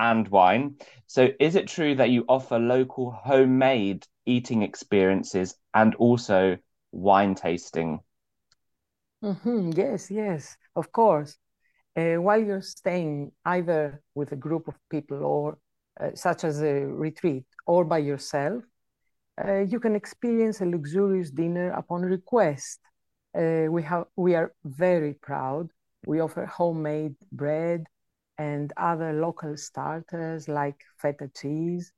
and 0.00 0.28
wine. 0.28 0.78
So, 1.06 1.30
is 1.40 1.56
it 1.56 1.68
true 1.68 1.94
that 1.96 2.10
you 2.10 2.26
offer 2.28 2.58
local 2.58 3.12
homemade 3.12 4.08
eating 4.26 4.62
experiences 4.62 5.56
and 5.74 5.94
also 5.96 6.58
wine 6.92 7.36
tasting? 7.36 8.00
Mhm, 9.22 9.76
Yes, 9.76 10.10
yes, 10.10 10.56
of 10.76 10.92
course. 10.92 11.38
Uh, 11.96 12.16
while 12.16 12.42
you're 12.42 12.62
staying 12.62 13.32
either 13.44 14.02
with 14.14 14.32
a 14.32 14.36
group 14.36 14.68
of 14.68 14.76
people 14.90 15.24
or 15.24 15.58
uh, 16.00 16.10
such 16.14 16.44
as 16.44 16.62
a 16.62 16.86
retreat 16.86 17.44
or 17.66 17.84
by 17.84 17.98
yourself, 17.98 18.64
uh, 19.44 19.60
you 19.60 19.80
can 19.80 19.96
experience 19.96 20.60
a 20.60 20.66
luxurious 20.66 21.30
dinner 21.30 21.70
upon 21.72 22.02
request. 22.02 22.80
Uh, 23.36 23.66
we 23.70 23.82
have 23.84 24.06
we 24.16 24.34
are 24.36 24.52
very 24.64 25.14
proud. 25.14 25.70
We 26.06 26.20
offer 26.20 26.46
homemade 26.46 27.16
bread 27.32 27.86
and 28.40 28.72
other 28.78 29.12
local 29.12 29.54
starters 29.56 30.48
like 30.48 30.78
feta 30.96 31.28
cheese. 31.38 31.92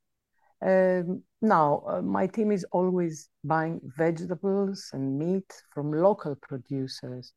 Um, 0.61 1.23
now, 1.41 1.83
uh, 1.87 2.01
my 2.01 2.27
team 2.27 2.51
is 2.51 2.65
always 2.71 3.29
buying 3.45 3.79
vegetables 3.97 4.89
and 4.93 5.17
meat 5.17 5.49
from 5.73 5.93
local 6.07 6.35
producers. 6.47 7.33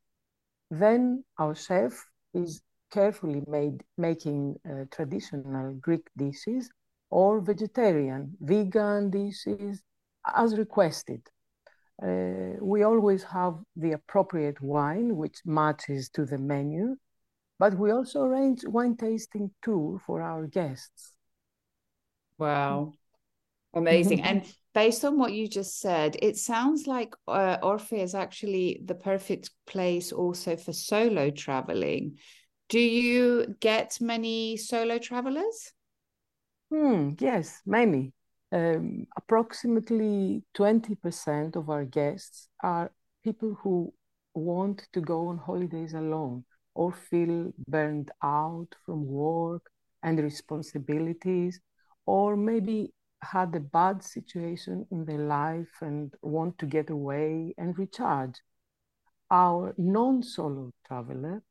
Then 0.70 1.24
our 1.38 1.54
chef 1.54 1.92
is 2.34 2.62
carefully 2.90 3.42
made 3.46 3.84
making 3.96 4.40
uh, 4.68 4.84
traditional 4.96 5.74
Greek 5.74 6.06
dishes 6.16 6.68
or 7.10 7.40
vegetarian, 7.40 8.36
vegan 8.40 9.10
dishes 9.10 9.82
as 10.34 10.58
requested. 10.58 11.22
Uh, 12.02 12.58
we 12.60 12.82
always 12.82 13.22
have 13.22 13.54
the 13.76 13.92
appropriate 13.92 14.60
wine 14.60 15.16
which 15.16 15.38
matches 15.44 16.08
to 16.10 16.24
the 16.26 16.38
menu, 16.38 16.96
but 17.58 17.78
we 17.78 17.90
also 17.90 18.22
arrange 18.22 18.64
wine 18.66 18.96
tasting 18.96 19.50
tour 19.62 19.98
for 20.04 20.22
our 20.22 20.46
guests. 20.46 21.12
Wow. 22.38 22.94
Amazing. 23.74 24.20
And 24.22 24.44
based 24.74 25.04
on 25.04 25.18
what 25.18 25.32
you 25.32 25.48
just 25.48 25.80
said, 25.80 26.16
it 26.22 26.36
sounds 26.36 26.86
like 26.86 27.14
uh, 27.28 27.58
Orfia 27.62 28.02
is 28.02 28.14
actually 28.14 28.80
the 28.84 28.94
perfect 28.94 29.50
place 29.66 30.12
also 30.12 30.56
for 30.56 30.72
solo 30.72 31.30
traveling. 31.30 32.18
Do 32.68 32.80
you 32.80 33.54
get 33.60 33.98
many 34.00 34.56
solo 34.56 34.98
travelers? 34.98 35.72
Hmm, 36.70 37.12
yes, 37.20 37.62
many. 37.64 38.12
Um, 38.52 39.06
approximately 39.16 40.42
20% 40.54 41.56
of 41.56 41.68
our 41.68 41.84
guests 41.84 42.48
are 42.62 42.90
people 43.24 43.54
who 43.62 43.92
want 44.34 44.88
to 44.92 45.00
go 45.00 45.28
on 45.28 45.38
holidays 45.38 45.94
alone 45.94 46.44
or 46.76 46.92
feel 46.92 47.52
burned 47.68 48.10
out 48.22 48.68
from 48.84 49.06
work 49.06 49.70
and 50.02 50.18
responsibilities, 50.20 51.60
or 52.04 52.36
maybe 52.36 52.92
had 53.22 53.54
a 53.54 53.60
bad 53.60 54.02
situation 54.04 54.86
in 54.90 55.04
their 55.06 55.24
life 55.26 55.74
and 55.80 56.14
want 56.22 56.58
to 56.58 56.66
get 56.66 56.90
away 56.90 57.54
and 57.58 57.78
recharge. 57.78 58.36
Our 59.30 59.74
non 59.78 60.22
solo 60.22 60.72
traveler 60.86 61.42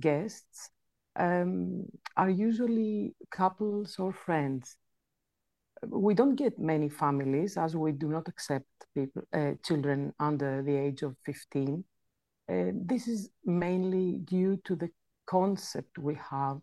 guests 0.00 0.70
um, 1.16 1.86
are 2.16 2.30
usually 2.30 3.14
couples 3.30 3.96
or 3.98 4.12
friends. 4.12 4.76
We 5.86 6.14
don't 6.14 6.36
get 6.36 6.58
many 6.58 6.88
families 6.88 7.56
as 7.56 7.76
we 7.76 7.92
do 7.92 8.08
not 8.08 8.28
accept 8.28 8.66
people, 8.94 9.22
uh, 9.32 9.52
children 9.64 10.14
under 10.20 10.62
the 10.62 10.76
age 10.76 11.02
of 11.02 11.16
15. 11.24 11.84
Uh, 12.52 12.72
this 12.74 13.08
is 13.08 13.30
mainly 13.44 14.18
due 14.24 14.58
to 14.64 14.76
the 14.76 14.90
concept 15.26 15.98
we 15.98 16.14
have, 16.30 16.58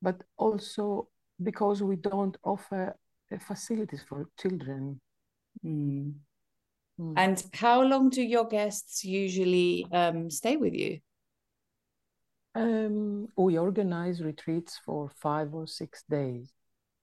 but 0.00 0.22
also 0.36 1.08
because 1.42 1.82
we 1.82 1.96
don't 1.96 2.36
offer 2.44 2.94
uh, 3.32 3.38
facilities 3.38 4.04
for 4.08 4.28
children. 4.38 5.00
Mm. 5.64 6.12
Mm. 7.00 7.14
And 7.16 7.44
how 7.54 7.82
long 7.82 8.08
do 8.10 8.22
your 8.22 8.46
guests 8.46 9.04
usually 9.04 9.86
um, 9.90 10.30
stay 10.30 10.56
with 10.56 10.74
you? 10.74 11.00
Um, 12.54 13.28
we 13.36 13.58
organize 13.58 14.22
retreats 14.22 14.78
for 14.84 15.10
five 15.20 15.54
or 15.54 15.66
six 15.66 16.04
days. 16.08 16.52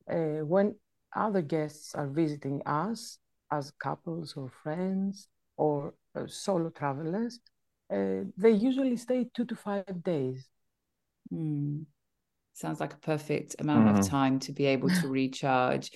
Uh, 0.09 0.45
when 0.45 0.75
other 1.15 1.41
guests 1.41 1.93
are 1.93 2.07
visiting 2.07 2.61
us 2.65 3.19
as 3.51 3.71
couples 3.71 4.33
or 4.35 4.49
friends 4.49 5.27
or 5.57 5.93
uh, 6.15 6.23
solo 6.27 6.69
travelers, 6.69 7.39
uh, 7.93 8.23
they 8.37 8.51
usually 8.51 8.97
stay 8.97 9.27
two 9.35 9.45
to 9.45 9.55
five 9.55 10.03
days. 10.03 10.49
Mm. 11.31 11.85
Sounds 12.55 12.79
like 12.79 12.93
a 12.93 12.97
perfect 12.97 13.55
amount 13.59 13.87
of 13.89 13.95
Mhm. 13.95 14.09
time 14.09 14.39
to 14.39 14.51
be 14.51 14.65
able 14.65 14.89
to 14.89 15.07
recharge. 15.07 15.89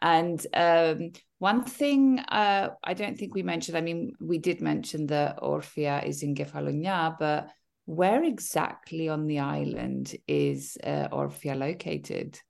And 0.00 0.46
um, 0.54 1.10
one 1.38 1.64
thing 1.64 2.20
uh, 2.20 2.70
I 2.84 2.94
don't 2.94 3.18
think 3.18 3.34
we 3.34 3.42
mentioned, 3.42 3.76
I 3.76 3.80
mean, 3.80 4.12
we 4.20 4.38
did 4.38 4.60
mention 4.60 5.06
that 5.08 5.38
Orfia 5.38 6.06
is 6.06 6.22
in 6.22 6.36
Kefalonia, 6.36 7.16
but 7.18 7.50
where 7.86 8.22
exactly 8.22 9.08
on 9.08 9.26
the 9.26 9.40
island 9.40 10.14
is 10.28 10.78
uh, 10.84 11.08
Orfia 11.10 11.58
located? 11.58 12.40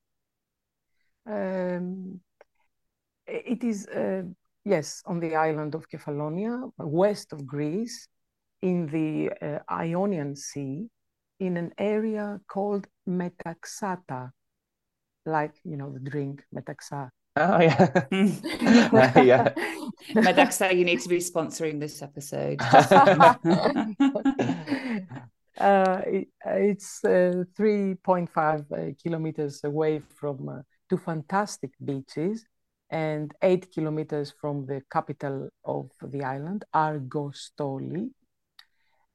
Um, 1.27 2.21
it 3.27 3.65
is, 3.65 3.87
uh, 3.87 4.25
yes, 4.65 5.03
on 5.07 5.21
the 5.21 5.35
island 5.37 5.75
of 5.75 5.89
Kefalonia, 5.89 6.71
west 6.77 7.33
of 7.33 7.47
Greece, 7.47 8.09
in 8.71 8.87
the 8.97 9.31
uh, 9.47 9.59
Ionian 9.71 10.37
Sea, 10.37 10.89
in 11.41 11.57
an 11.57 11.73
area 11.79 12.41
called 12.49 12.87
Metaxata, 13.09 14.31
like, 15.27 15.55
you 15.65 15.77
know, 15.77 15.93
the 15.93 16.01
drink 16.01 16.45
Metaxa. 16.55 17.11
Oh 17.37 17.61
yeah, 17.61 17.89
yeah. 19.23 19.53
Metaxa, 20.15 20.77
you 20.77 20.85
need 20.85 21.01
to 21.01 21.09
be 21.09 21.19
sponsoring 21.19 21.81
this 21.81 22.01
episode. 22.03 22.61
Uh, 25.57 26.03
it- 26.07 26.29
it's 26.47 27.05
uh, 27.05 27.45
3.5 27.57 28.65
uh, 28.73 28.93
kilometers 29.01 29.63
away 29.63 30.01
from 30.01 30.49
uh, 30.49 30.59
two 30.91 30.97
fantastic 30.99 31.71
beaches 31.85 32.45
and 32.91 33.33
eight 33.41 33.71
kilometers 33.73 34.33
from 34.41 34.67
the 34.67 34.83
capital 34.91 35.49
of 35.65 35.91
the 36.03 36.25
island, 36.25 36.65
Argostoli. 36.75 38.11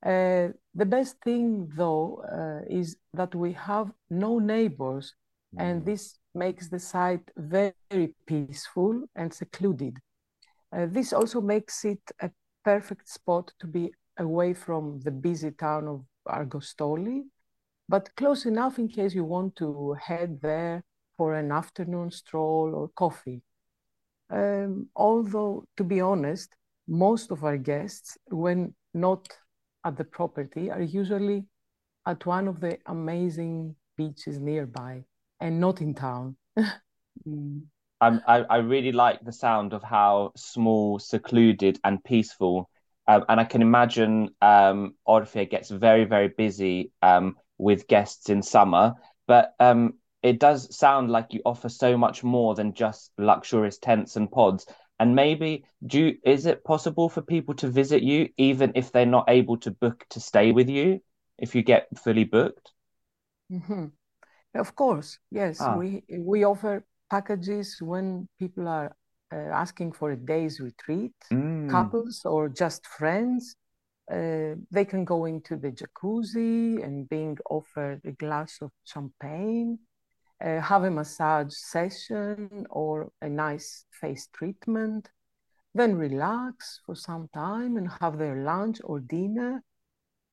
Uh, 0.06 0.50
the 0.74 0.86
best 0.86 1.18
thing, 1.24 1.70
though, 1.76 2.24
uh, 2.32 2.66
is 2.70 2.98
that 3.14 3.36
we 3.36 3.54
have 3.54 3.92
no 4.10 4.40
neighbors, 4.40 5.14
and 5.58 5.86
this 5.86 6.20
makes 6.36 6.70
the 6.70 6.80
site 6.80 7.32
very 7.36 8.14
peaceful 8.26 9.04
and 9.16 9.34
secluded. 9.34 9.98
Uh, 10.72 10.86
this 10.88 11.12
also 11.12 11.42
makes 11.42 11.84
it 11.84 12.00
a 12.22 12.30
perfect 12.64 13.10
spot 13.10 13.52
to 13.60 13.68
be 13.68 13.92
away 14.18 14.54
from 14.54 15.00
the 15.02 15.12
busy 15.12 15.52
town 15.52 15.88
of 15.88 16.06
Argostoli, 16.28 17.24
but 17.88 18.16
close 18.16 18.46
enough 18.46 18.78
in 18.78 18.88
case 18.88 19.16
you 19.16 19.26
want 19.26 19.56
to 19.56 19.94
head 20.00 20.40
there 20.42 20.84
for 21.18 21.34
an 21.34 21.52
afternoon 21.52 22.12
stroll 22.12 22.74
or 22.76 22.90
coffee. 22.90 23.42
Um, 24.30 24.88
although, 24.96 25.66
to 25.78 25.84
be 25.84 26.00
honest, 26.00 26.56
most 26.88 27.32
of 27.32 27.44
our 27.44 27.58
guests, 27.58 28.18
when 28.28 28.76
not 28.94 29.28
at 29.86 29.98
the 29.98 30.04
property, 30.04 30.70
are 30.72 30.82
usually 30.82 31.46
at 32.06 32.26
one 32.26 32.48
of 32.48 32.60
the 32.62 32.78
amazing 32.88 33.76
beaches 33.98 34.40
nearby 34.40 35.04
and 35.40 35.60
not 35.60 35.82
in 35.82 35.94
town. 35.94 36.38
I'm, 38.02 38.22
I 38.28 38.40
I 38.50 38.58
really 38.58 38.92
like 38.92 39.22
the 39.24 39.32
sound 39.32 39.74
of 39.74 39.84
how 39.84 40.32
small, 40.36 41.00
secluded, 41.00 41.80
and 41.84 42.04
peaceful 42.04 42.70
Um, 43.08 43.26
and 43.28 43.40
I 43.40 43.46
can 43.46 43.62
imagine 43.62 44.30
um, 44.42 44.96
gets 45.50 45.70
very, 45.72 46.06
very 46.06 46.28
busy 46.30 46.92
um, 47.02 47.38
with 47.58 47.88
guests 47.88 48.30
in 48.30 48.44
summer. 48.44 48.94
But 49.28 49.54
um, 49.60 49.96
it 50.22 50.40
does 50.40 50.76
sound 50.78 51.10
like 51.10 51.34
you 51.34 51.42
offer 51.46 51.70
so 51.70 51.98
much 51.98 52.24
more 52.24 52.56
than 52.56 52.74
just 52.74 53.12
luxurious 53.18 53.80
tents 53.80 54.16
and 54.16 54.32
pods. 54.32 54.68
And 55.00 55.16
maybe 55.16 55.66
do 55.86 56.00
you, 56.00 56.18
is 56.24 56.46
it 56.46 56.64
possible 56.64 57.08
for 57.08 57.22
people 57.22 57.56
to 57.56 57.70
visit 57.70 58.04
you 58.04 58.30
even 58.38 58.74
if 58.76 58.92
they're 58.92 59.06
not 59.06 59.30
able 59.30 59.58
to 59.60 59.72
book 59.72 60.06
to 60.10 60.20
stay 60.20 60.52
with 60.52 60.70
you 60.70 61.00
if 61.38 61.56
you 61.56 61.64
get 61.64 61.88
fully 61.98 62.26
booked? 62.26 62.74
Mm-hmm. 63.52 63.86
Of 64.56 64.76
course, 64.76 65.20
yes. 65.32 65.62
Ah. 65.62 65.78
We 65.78 66.04
we 66.10 66.44
offer 66.44 66.84
packages 67.10 67.78
when 67.82 68.28
people 68.40 68.68
are 68.68 68.96
uh, 69.32 69.52
asking 69.54 69.94
for 69.94 70.12
a 70.12 70.18
day's 70.18 70.60
retreat, 70.60 71.14
mm. 71.32 71.70
couples 71.70 72.22
or 72.26 72.50
just 72.50 72.86
friends. 72.88 73.56
Uh, 74.12 74.56
they 74.72 74.86
can 74.86 75.06
go 75.06 75.26
into 75.26 75.56
the 75.56 75.72
jacuzzi 75.72 76.84
and 76.84 77.08
being 77.08 77.38
offered 77.48 78.02
a 78.06 78.12
glass 78.14 78.58
of 78.60 78.72
champagne, 78.84 79.78
uh, 80.44 80.60
have 80.62 80.84
a 80.84 80.92
massage 80.92 81.54
session 81.54 82.66
or 82.70 83.12
a 83.22 83.30
nice 83.30 83.86
face 83.92 84.28
treatment, 84.34 85.10
then 85.74 85.96
relax 85.96 86.82
for 86.86 86.96
some 86.96 87.30
time 87.34 87.78
and 87.78 87.90
have 88.00 88.18
their 88.18 88.44
lunch 88.44 88.80
or 88.84 89.00
dinner. 89.00 89.64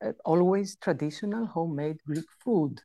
Uh, 0.04 0.12
always 0.24 0.76
traditional 0.76 1.46
homemade 1.46 1.98
Greek 2.06 2.26
food. 2.44 2.80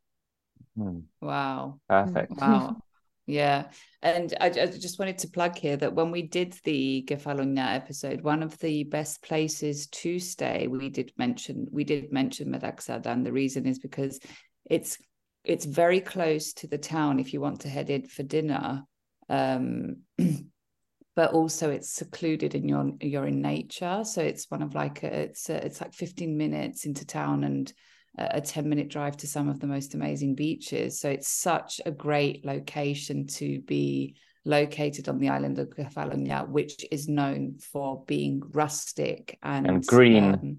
Mm. 0.77 1.03
Wow. 1.21 1.79
Perfect. 1.87 2.31
Wow. 2.39 2.77
Yeah. 3.27 3.69
And 4.01 4.33
I, 4.41 4.47
I, 4.47 4.65
just 4.65 4.99
wanted 4.99 5.19
to 5.19 5.29
plug 5.29 5.57
here 5.57 5.77
that 5.77 5.93
when 5.93 6.11
we 6.11 6.23
did 6.23 6.53
the 6.65 7.05
Kefalonia 7.07 7.75
episode, 7.75 8.21
one 8.21 8.43
of 8.43 8.57
the 8.59 8.83
best 8.83 9.21
places 9.21 9.87
to 9.87 10.19
stay, 10.19 10.67
we 10.67 10.89
did 10.89 11.13
mention 11.17 11.67
we 11.71 11.85
did 11.85 12.11
mention 12.11 12.51
Metaxata. 12.51 13.05
And 13.05 13.25
the 13.25 13.31
reason 13.31 13.67
is 13.67 13.79
because 13.79 14.19
it's 14.65 14.97
it's 15.43 15.65
very 15.65 16.01
close 16.01 16.53
to 16.53 16.67
the 16.67 16.77
town 16.77 17.19
if 17.19 17.33
you 17.33 17.41
want 17.41 17.61
to 17.61 17.69
head 17.69 17.89
in 17.89 18.07
for 18.07 18.23
dinner. 18.23 18.83
Um, 19.29 19.97
but 21.15 21.33
also 21.33 21.69
it's 21.69 21.93
secluded 21.93 22.55
in 22.55 22.67
your 22.67 22.91
you're 23.01 23.27
in 23.27 23.41
nature. 23.41 24.03
So 24.03 24.21
it's 24.21 24.49
one 24.49 24.61
of 24.61 24.75
like 24.75 25.03
a, 25.03 25.21
it's 25.21 25.49
a, 25.49 25.65
it's 25.65 25.81
like 25.81 25.93
15 25.93 26.37
minutes 26.37 26.85
into 26.85 27.05
town 27.05 27.43
and 27.43 27.71
a 28.17 28.41
10 28.41 28.67
minute 28.67 28.89
drive 28.89 29.17
to 29.17 29.27
some 29.27 29.49
of 29.49 29.59
the 29.59 29.67
most 29.67 29.93
amazing 29.93 30.35
beaches. 30.35 30.99
So 30.99 31.09
it's 31.09 31.29
such 31.29 31.79
a 31.85 31.91
great 31.91 32.45
location 32.45 33.27
to 33.27 33.61
be 33.61 34.15
located 34.43 35.07
on 35.07 35.19
the 35.19 35.29
island 35.29 35.59
of 35.59 35.69
Kefalonia, 35.69 36.47
which 36.47 36.85
is 36.91 37.07
known 37.07 37.57
for 37.59 38.03
being 38.05 38.41
rustic 38.51 39.37
and, 39.41 39.67
and 39.67 39.85
green. 39.85 40.23
Um, 40.23 40.57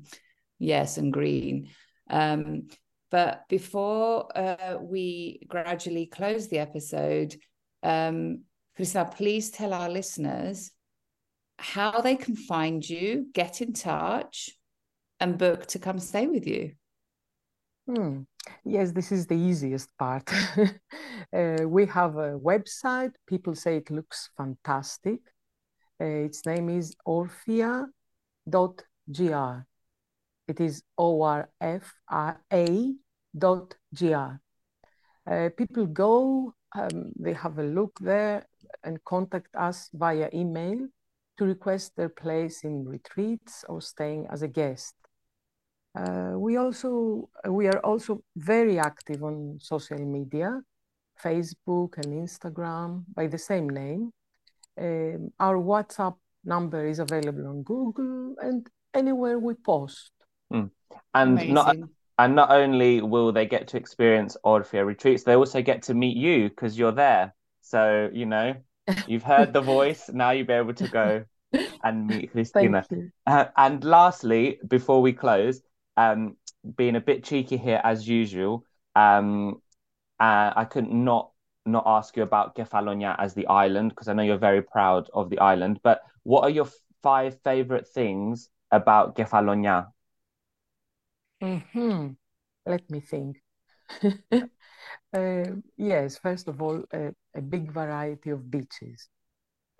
yes, 0.58 0.96
and 0.98 1.12
green. 1.12 1.68
Um, 2.08 2.68
but 3.12 3.46
before 3.50 4.26
uh, 4.34 4.78
we 4.80 5.40
gradually 5.46 6.06
close 6.06 6.48
the 6.48 6.58
episode, 6.58 7.36
um, 7.82 8.44
Christina, 8.74 9.04
please 9.04 9.50
tell 9.50 9.74
our 9.74 9.90
listeners 9.90 10.70
how 11.58 12.00
they 12.00 12.16
can 12.16 12.34
find 12.34 12.88
you, 12.88 13.26
get 13.34 13.60
in 13.60 13.74
touch, 13.74 14.50
and 15.20 15.36
book 15.36 15.66
to 15.66 15.78
come 15.78 15.98
stay 15.98 16.26
with 16.26 16.46
you. 16.46 16.72
Hmm. 17.86 18.22
Yes, 18.64 18.92
this 18.92 19.12
is 19.12 19.26
the 19.26 19.36
easiest 19.36 19.90
part. 19.98 20.28
uh, 21.36 21.58
we 21.66 21.84
have 21.86 22.16
a 22.16 22.38
website. 22.38 23.12
People 23.26 23.54
say 23.54 23.76
it 23.76 23.90
looks 23.90 24.30
fantastic. 24.38 25.20
Uh, 26.00 26.04
its 26.04 26.46
name 26.46 26.70
is 26.70 26.96
orfia.gr. 27.06 27.86
It 30.48 30.60
is 30.60 30.82
O 30.98 31.22
R 31.22 31.48
F 31.60 31.94
R 32.08 32.40
A 32.52 32.94
dot 33.36 33.74
gr. 33.94 34.40
Uh, 35.26 35.48
people 35.56 35.86
go, 35.86 36.52
um, 36.74 37.12
they 37.18 37.32
have 37.32 37.58
a 37.58 37.62
look 37.62 37.98
there 38.00 38.46
and 38.84 39.02
contact 39.04 39.54
us 39.54 39.88
via 39.94 40.28
email 40.34 40.88
to 41.38 41.44
request 41.44 41.96
their 41.96 42.08
place 42.08 42.64
in 42.64 42.84
retreats 42.84 43.64
or 43.68 43.80
staying 43.80 44.26
as 44.30 44.42
a 44.42 44.48
guest. 44.48 44.94
Uh, 45.94 46.32
we 46.36 46.56
also 46.56 47.28
we 47.48 47.66
are 47.66 47.78
also 47.80 48.22
very 48.36 48.78
active 48.78 49.22
on 49.22 49.58
social 49.60 49.98
media, 49.98 50.60
Facebook 51.22 51.98
and 51.98 52.06
Instagram 52.06 53.04
by 53.14 53.26
the 53.26 53.38
same 53.38 53.68
name. 53.68 54.10
Um, 54.76 55.30
our 55.38 55.56
WhatsApp 55.56 56.16
number 56.44 56.86
is 56.86 56.98
available 56.98 57.46
on 57.46 57.62
Google 57.62 58.34
and 58.40 58.66
anywhere 58.94 59.38
we 59.38 59.54
post. 59.54 60.10
Mm. 60.52 60.70
And 61.14 61.32
Amazing. 61.32 61.54
not 61.54 61.76
and 62.18 62.36
not 62.36 62.50
only 62.50 63.00
will 63.00 63.32
they 63.32 63.46
get 63.46 63.68
to 63.68 63.76
experience 63.76 64.36
Orfia 64.44 64.84
retreats, 64.84 65.24
they 65.24 65.34
also 65.34 65.62
get 65.62 65.82
to 65.84 65.94
meet 65.94 66.16
you 66.16 66.48
because 66.48 66.78
you're 66.78 66.92
there. 66.92 67.34
So 67.62 68.10
you 68.12 68.26
know 68.26 68.54
you've 69.06 69.22
heard 69.22 69.52
the 69.52 69.60
voice. 69.60 70.10
Now 70.12 70.30
you'll 70.30 70.46
be 70.46 70.52
able 70.52 70.74
to 70.74 70.88
go 70.88 71.24
and 71.82 72.06
meet 72.06 72.32
Christina. 72.32 72.84
Uh, 73.26 73.46
and 73.56 73.82
lastly, 73.84 74.58
before 74.66 75.00
we 75.02 75.12
close, 75.12 75.62
um, 75.96 76.36
being 76.76 76.96
a 76.96 77.00
bit 77.00 77.24
cheeky 77.24 77.56
here 77.56 77.80
as 77.82 78.08
usual, 78.08 78.64
um, 78.94 79.60
uh, 80.20 80.52
I 80.54 80.64
could 80.64 80.90
not 80.90 81.30
not 81.64 81.84
ask 81.86 82.16
you 82.16 82.22
about 82.24 82.56
Kefalonia 82.56 83.14
as 83.18 83.34
the 83.34 83.46
island 83.46 83.90
because 83.90 84.08
I 84.08 84.14
know 84.14 84.22
you're 84.22 84.38
very 84.38 84.62
proud 84.62 85.08
of 85.14 85.30
the 85.30 85.38
island. 85.38 85.80
But 85.82 86.02
what 86.24 86.42
are 86.42 86.50
your 86.50 86.68
five 87.02 87.38
favorite 87.42 87.86
things 87.88 88.48
about 88.70 89.16
Kefalonia? 89.16 89.86
Hmm. 91.42 92.10
Let 92.66 92.88
me 92.88 93.00
think. 93.00 93.42
uh, 95.12 95.44
yes, 95.76 96.18
first 96.18 96.46
of 96.46 96.62
all, 96.62 96.84
uh, 96.94 97.10
a 97.34 97.40
big 97.40 97.72
variety 97.72 98.30
of 98.30 98.48
beaches. 98.50 99.08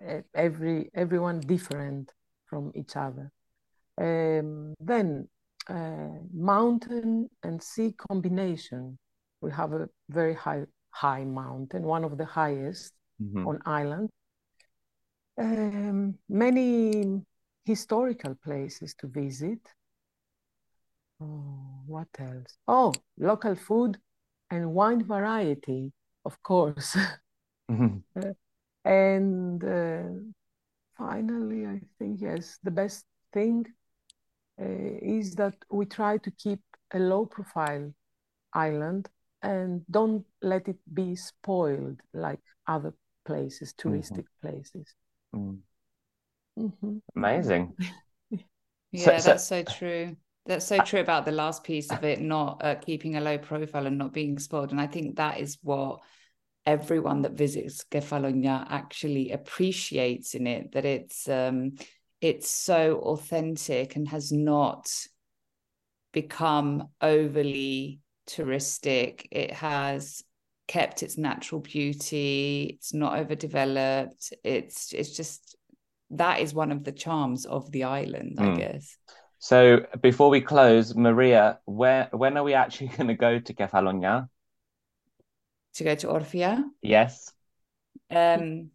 Uh, 0.05 0.21
every 0.35 0.89
everyone 0.93 1.39
different 1.39 2.11
from 2.45 2.71
each 2.75 2.97
other. 2.97 3.31
Um, 3.97 4.73
then 4.79 5.29
uh, 5.69 6.19
mountain 6.33 7.29
and 7.43 7.63
sea 7.63 7.93
combination. 8.09 8.97
We 9.39 9.51
have 9.51 9.71
a 9.71 9.87
very 10.09 10.33
high 10.33 10.65
high 10.89 11.23
mountain, 11.23 11.83
one 11.83 12.03
of 12.03 12.17
the 12.17 12.25
highest 12.25 12.93
mm-hmm. 13.21 13.47
on 13.47 13.59
island. 13.65 14.09
Um, 15.37 16.15
many 16.27 17.21
historical 17.63 18.35
places 18.43 18.93
to 18.99 19.07
visit. 19.07 19.59
Oh, 21.23 21.83
what 21.85 22.07
else? 22.19 22.57
Oh, 22.67 22.93
local 23.17 23.55
food 23.55 23.97
and 24.49 24.73
wine 24.73 25.03
variety, 25.03 25.93
of 26.25 26.41
course. 26.43 26.95
mm-hmm. 27.71 27.97
uh, 28.19 28.33
and 28.85 29.63
uh, 29.63 30.03
finally, 30.97 31.65
I 31.65 31.81
think 31.97 32.21
yes, 32.21 32.59
the 32.63 32.71
best 32.71 33.05
thing 33.31 33.65
uh, 34.61 34.65
is 34.65 35.35
that 35.35 35.55
we 35.71 35.85
try 35.85 36.17
to 36.17 36.31
keep 36.31 36.59
a 36.93 36.99
low 36.99 37.25
profile 37.25 37.93
island 38.53 39.09
and 39.41 39.83
don't 39.89 40.25
let 40.41 40.67
it 40.67 40.77
be 40.93 41.15
spoiled 41.15 42.01
like 42.13 42.41
other 42.67 42.93
places, 43.25 43.73
mm-hmm. 43.73 43.89
touristic 43.89 44.25
mm-hmm. 44.25 44.47
places. 44.47 44.95
Mm. 45.35 45.59
Mm-hmm. 46.59 46.97
Amazing. 47.15 47.75
yeah, 48.91 49.19
so, 49.19 49.29
that's 49.29 49.47
so, 49.47 49.63
so 49.63 49.73
true. 49.73 50.15
That's 50.45 50.67
so 50.67 50.79
true 50.79 50.99
about 50.99 51.25
the 51.25 51.31
last 51.31 51.63
piece 51.63 51.89
of 51.89 52.03
it, 52.03 52.19
not 52.19 52.61
uh, 52.63 52.75
keeping 52.75 53.15
a 53.15 53.21
low 53.21 53.37
profile 53.37 53.87
and 53.87 53.97
not 53.97 54.13
being 54.13 54.37
spoiled. 54.39 54.71
And 54.71 54.81
I 54.81 54.87
think 54.87 55.15
that 55.15 55.39
is 55.39 55.57
what 55.61 56.01
everyone 56.65 57.21
that 57.21 57.33
visits 57.33 57.85
Kefalonia 57.89 58.65
actually 58.69 59.31
appreciates 59.31 60.35
in 60.35 60.47
it, 60.47 60.73
that 60.73 60.85
it's 60.85 61.29
um, 61.29 61.77
it's 62.19 62.49
so 62.49 62.99
authentic 62.99 63.95
and 63.95 64.07
has 64.09 64.31
not 64.31 64.89
become 66.11 66.89
overly 67.01 68.01
touristic. 68.27 69.25
It 69.31 69.51
has 69.51 70.23
kept 70.67 71.03
its 71.03 71.17
natural 71.17 71.61
beauty. 71.61 72.75
It's 72.75 72.93
not 72.93 73.17
overdeveloped. 73.17 74.33
It's 74.43 74.93
it's 74.93 75.15
just 75.15 75.55
that 76.11 76.41
is 76.41 76.53
one 76.53 76.71
of 76.71 76.83
the 76.83 76.91
charms 76.91 77.45
of 77.45 77.71
the 77.71 77.85
island, 77.85 78.37
mm. 78.37 78.43
I 78.43 78.49
hmm. 78.51 78.57
guess. 78.57 78.97
So 79.43 79.85
before 79.99 80.29
we 80.29 80.39
close, 80.39 80.95
Maria, 80.95 81.59
where 81.65 82.07
when 82.13 82.37
are 82.37 82.43
we 82.45 82.53
actually 82.53 82.87
going 82.95 83.09
to 83.09 83.13
go 83.13 83.39
to 83.39 83.53
Kefalonia? 83.53 84.29
To 85.73 85.83
go 85.83 85.95
to 85.95 86.07
Orfia? 86.07 86.63
Yes. 86.81 87.33
Um, 88.09 88.71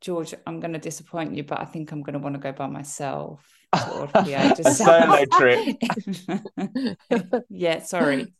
George, 0.00 0.32
I'm 0.46 0.60
going 0.60 0.72
to 0.72 0.78
disappoint 0.78 1.34
you, 1.34 1.44
but 1.44 1.60
I 1.60 1.66
think 1.66 1.92
I'm 1.92 2.02
going 2.02 2.14
to 2.14 2.20
want 2.20 2.36
to 2.36 2.40
go 2.40 2.52
by 2.52 2.68
myself. 2.68 3.44
To 3.78 3.90
Orfia. 3.90 4.52
A 4.52 4.62
Just 4.62 4.78
solo 4.78 5.24
trip. 5.38 5.76
yeah, 7.48 7.82
sorry. 7.82 8.32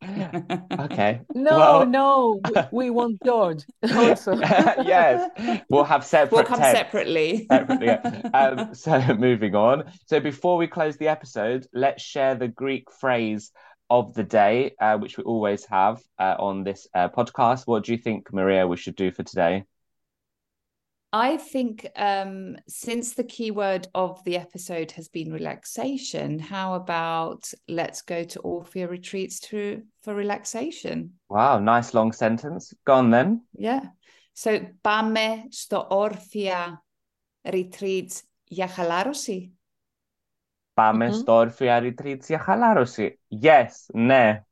Okay. 0.80 1.20
No, 1.34 1.58
Well- 1.58 1.86
no, 1.86 2.40
we, 2.72 2.72
we 2.72 2.90
want 2.90 3.22
George 3.24 3.62
also. 3.94 4.36
yes, 4.38 5.62
we'll 5.70 5.84
have 5.84 6.04
separate. 6.04 6.32
We'll 6.32 6.44
come 6.44 6.60
tents. 6.60 6.78
separately. 6.78 7.46
Separately, 7.50 7.86
yeah. 7.86 8.30
Um, 8.34 8.74
so 8.74 9.00
moving 9.14 9.54
on. 9.54 9.84
So 10.06 10.20
before 10.20 10.56
we 10.56 10.66
close 10.66 10.96
the 10.96 11.08
episode, 11.08 11.66
let's 11.72 12.02
share 12.02 12.34
the 12.34 12.48
Greek 12.48 12.90
phrase 12.92 13.52
of 13.88 14.14
the 14.14 14.24
day, 14.24 14.74
uh, 14.80 14.98
which 14.98 15.16
we 15.16 15.24
always 15.24 15.64
have 15.66 16.00
uh, 16.18 16.34
on 16.38 16.64
this 16.64 16.88
uh, 16.94 17.08
podcast. 17.08 17.66
What 17.66 17.84
do 17.84 17.92
you 17.92 17.98
think, 17.98 18.32
Maria, 18.32 18.66
we 18.66 18.76
should 18.76 18.96
do 18.96 19.10
for 19.12 19.22
today? 19.22 19.64
I 21.16 21.38
think 21.38 21.86
um, 21.96 22.58
since 22.68 23.14
the 23.14 23.24
keyword 23.24 23.88
of 23.94 24.22
the 24.24 24.36
episode 24.36 24.90
has 24.92 25.08
been 25.08 25.32
relaxation, 25.32 26.38
how 26.38 26.74
about 26.74 27.50
let's 27.68 28.02
go 28.02 28.22
to 28.24 28.38
Orfia 28.40 28.86
retreats 28.86 29.40
to 29.48 29.82
for 30.02 30.14
relaxation? 30.14 31.14
Wow, 31.30 31.58
nice 31.58 31.94
long 31.94 32.12
sentence. 32.12 32.74
Gone 32.84 33.10
then. 33.10 33.40
Yeah. 33.54 33.80
So 34.34 34.60
pame 34.84 35.50
sto 35.50 35.86
Orfia 35.90 36.80
retreats 37.50 38.22
yachalarosi. 38.52 39.52
Pame 40.76 41.12
sto 41.14 41.46
Orfia 41.46 41.80
retreats 41.80 42.28
yachalarosi. 42.28 43.16
Yes, 43.30 43.90
ne. 43.94 44.42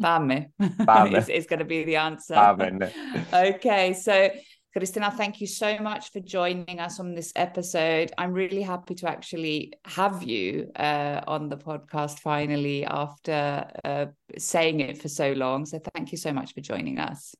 Πάμε. 0.00 0.52
Πάμε. 0.84 1.28
is, 1.28 1.46
going 1.46 1.58
to 1.58 1.64
be 1.64 1.84
the 1.84 1.96
answer. 1.96 2.34
Okay, 3.32 3.92
so 3.92 4.30
Christina, 4.72 5.10
thank 5.10 5.40
you 5.40 5.46
so 5.46 5.78
much 5.78 6.12
for 6.12 6.20
joining 6.20 6.78
us 6.78 7.00
on 7.00 7.14
this 7.14 7.32
episode. 7.34 8.12
I'm 8.18 8.32
really 8.32 8.62
happy 8.62 8.94
to 8.96 9.08
actually 9.08 9.72
have 9.86 10.22
you 10.22 10.70
uh, 10.76 11.22
on 11.26 11.48
the 11.48 11.56
podcast 11.56 12.20
finally 12.20 12.84
after 12.84 13.70
uh, 13.82 14.06
saying 14.36 14.80
it 14.80 15.00
for 15.00 15.08
so 15.08 15.32
long. 15.32 15.64
So 15.64 15.80
thank 15.94 16.12
you 16.12 16.18
so 16.18 16.32
much 16.32 16.52
for 16.54 16.60
joining 16.60 16.98
us. 16.98 17.34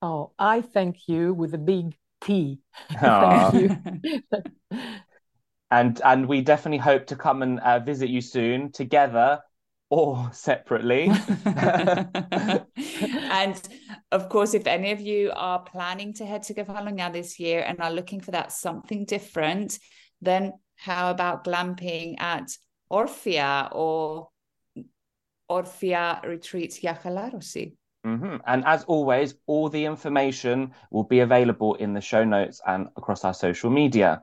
Oh, 0.00 0.32
I 0.38 0.62
thank 0.62 1.06
you 1.06 1.34
with 1.34 1.54
a 1.54 1.58
big 1.58 1.96
T. 2.20 2.60
Thank 3.00 3.54
you. 3.54 4.20
And 5.70 6.00
and 6.04 6.26
we 6.28 6.40
definitely 6.40 6.78
hope 6.78 7.06
to 7.06 7.16
come 7.16 7.42
and 7.42 7.58
uh, 7.60 7.80
visit 7.80 8.08
you 8.08 8.20
soon, 8.20 8.70
together 8.70 9.40
or 9.90 10.30
separately. 10.32 11.10
and 11.44 12.64
of 14.12 14.28
course, 14.28 14.54
if 14.54 14.66
any 14.66 14.92
of 14.92 15.00
you 15.00 15.32
are 15.34 15.62
planning 15.62 16.12
to 16.14 16.26
head 16.26 16.42
to 16.44 16.54
Kefalonia 16.54 17.12
this 17.12 17.38
year 17.38 17.64
and 17.66 17.80
are 17.80 17.90
looking 17.90 18.20
for 18.20 18.30
that 18.32 18.52
something 18.52 19.04
different, 19.04 19.78
then 20.20 20.52
how 20.76 21.10
about 21.10 21.44
glamping 21.44 22.20
at 22.20 22.50
Orfia 22.90 23.68
or 23.72 24.28
Orfia 25.50 26.24
Retreats 26.24 26.80
Yachalarosi? 26.80 27.76
Mhm. 28.04 28.40
And 28.46 28.64
as 28.66 28.84
always, 28.84 29.34
all 29.46 29.68
the 29.68 29.84
information 29.84 30.72
will 30.90 31.04
be 31.04 31.20
available 31.20 31.74
in 31.74 31.94
the 31.94 32.00
show 32.00 32.24
notes 32.24 32.60
and 32.66 32.88
across 32.96 33.24
our 33.24 33.34
social 33.34 33.70
media. 33.70 34.22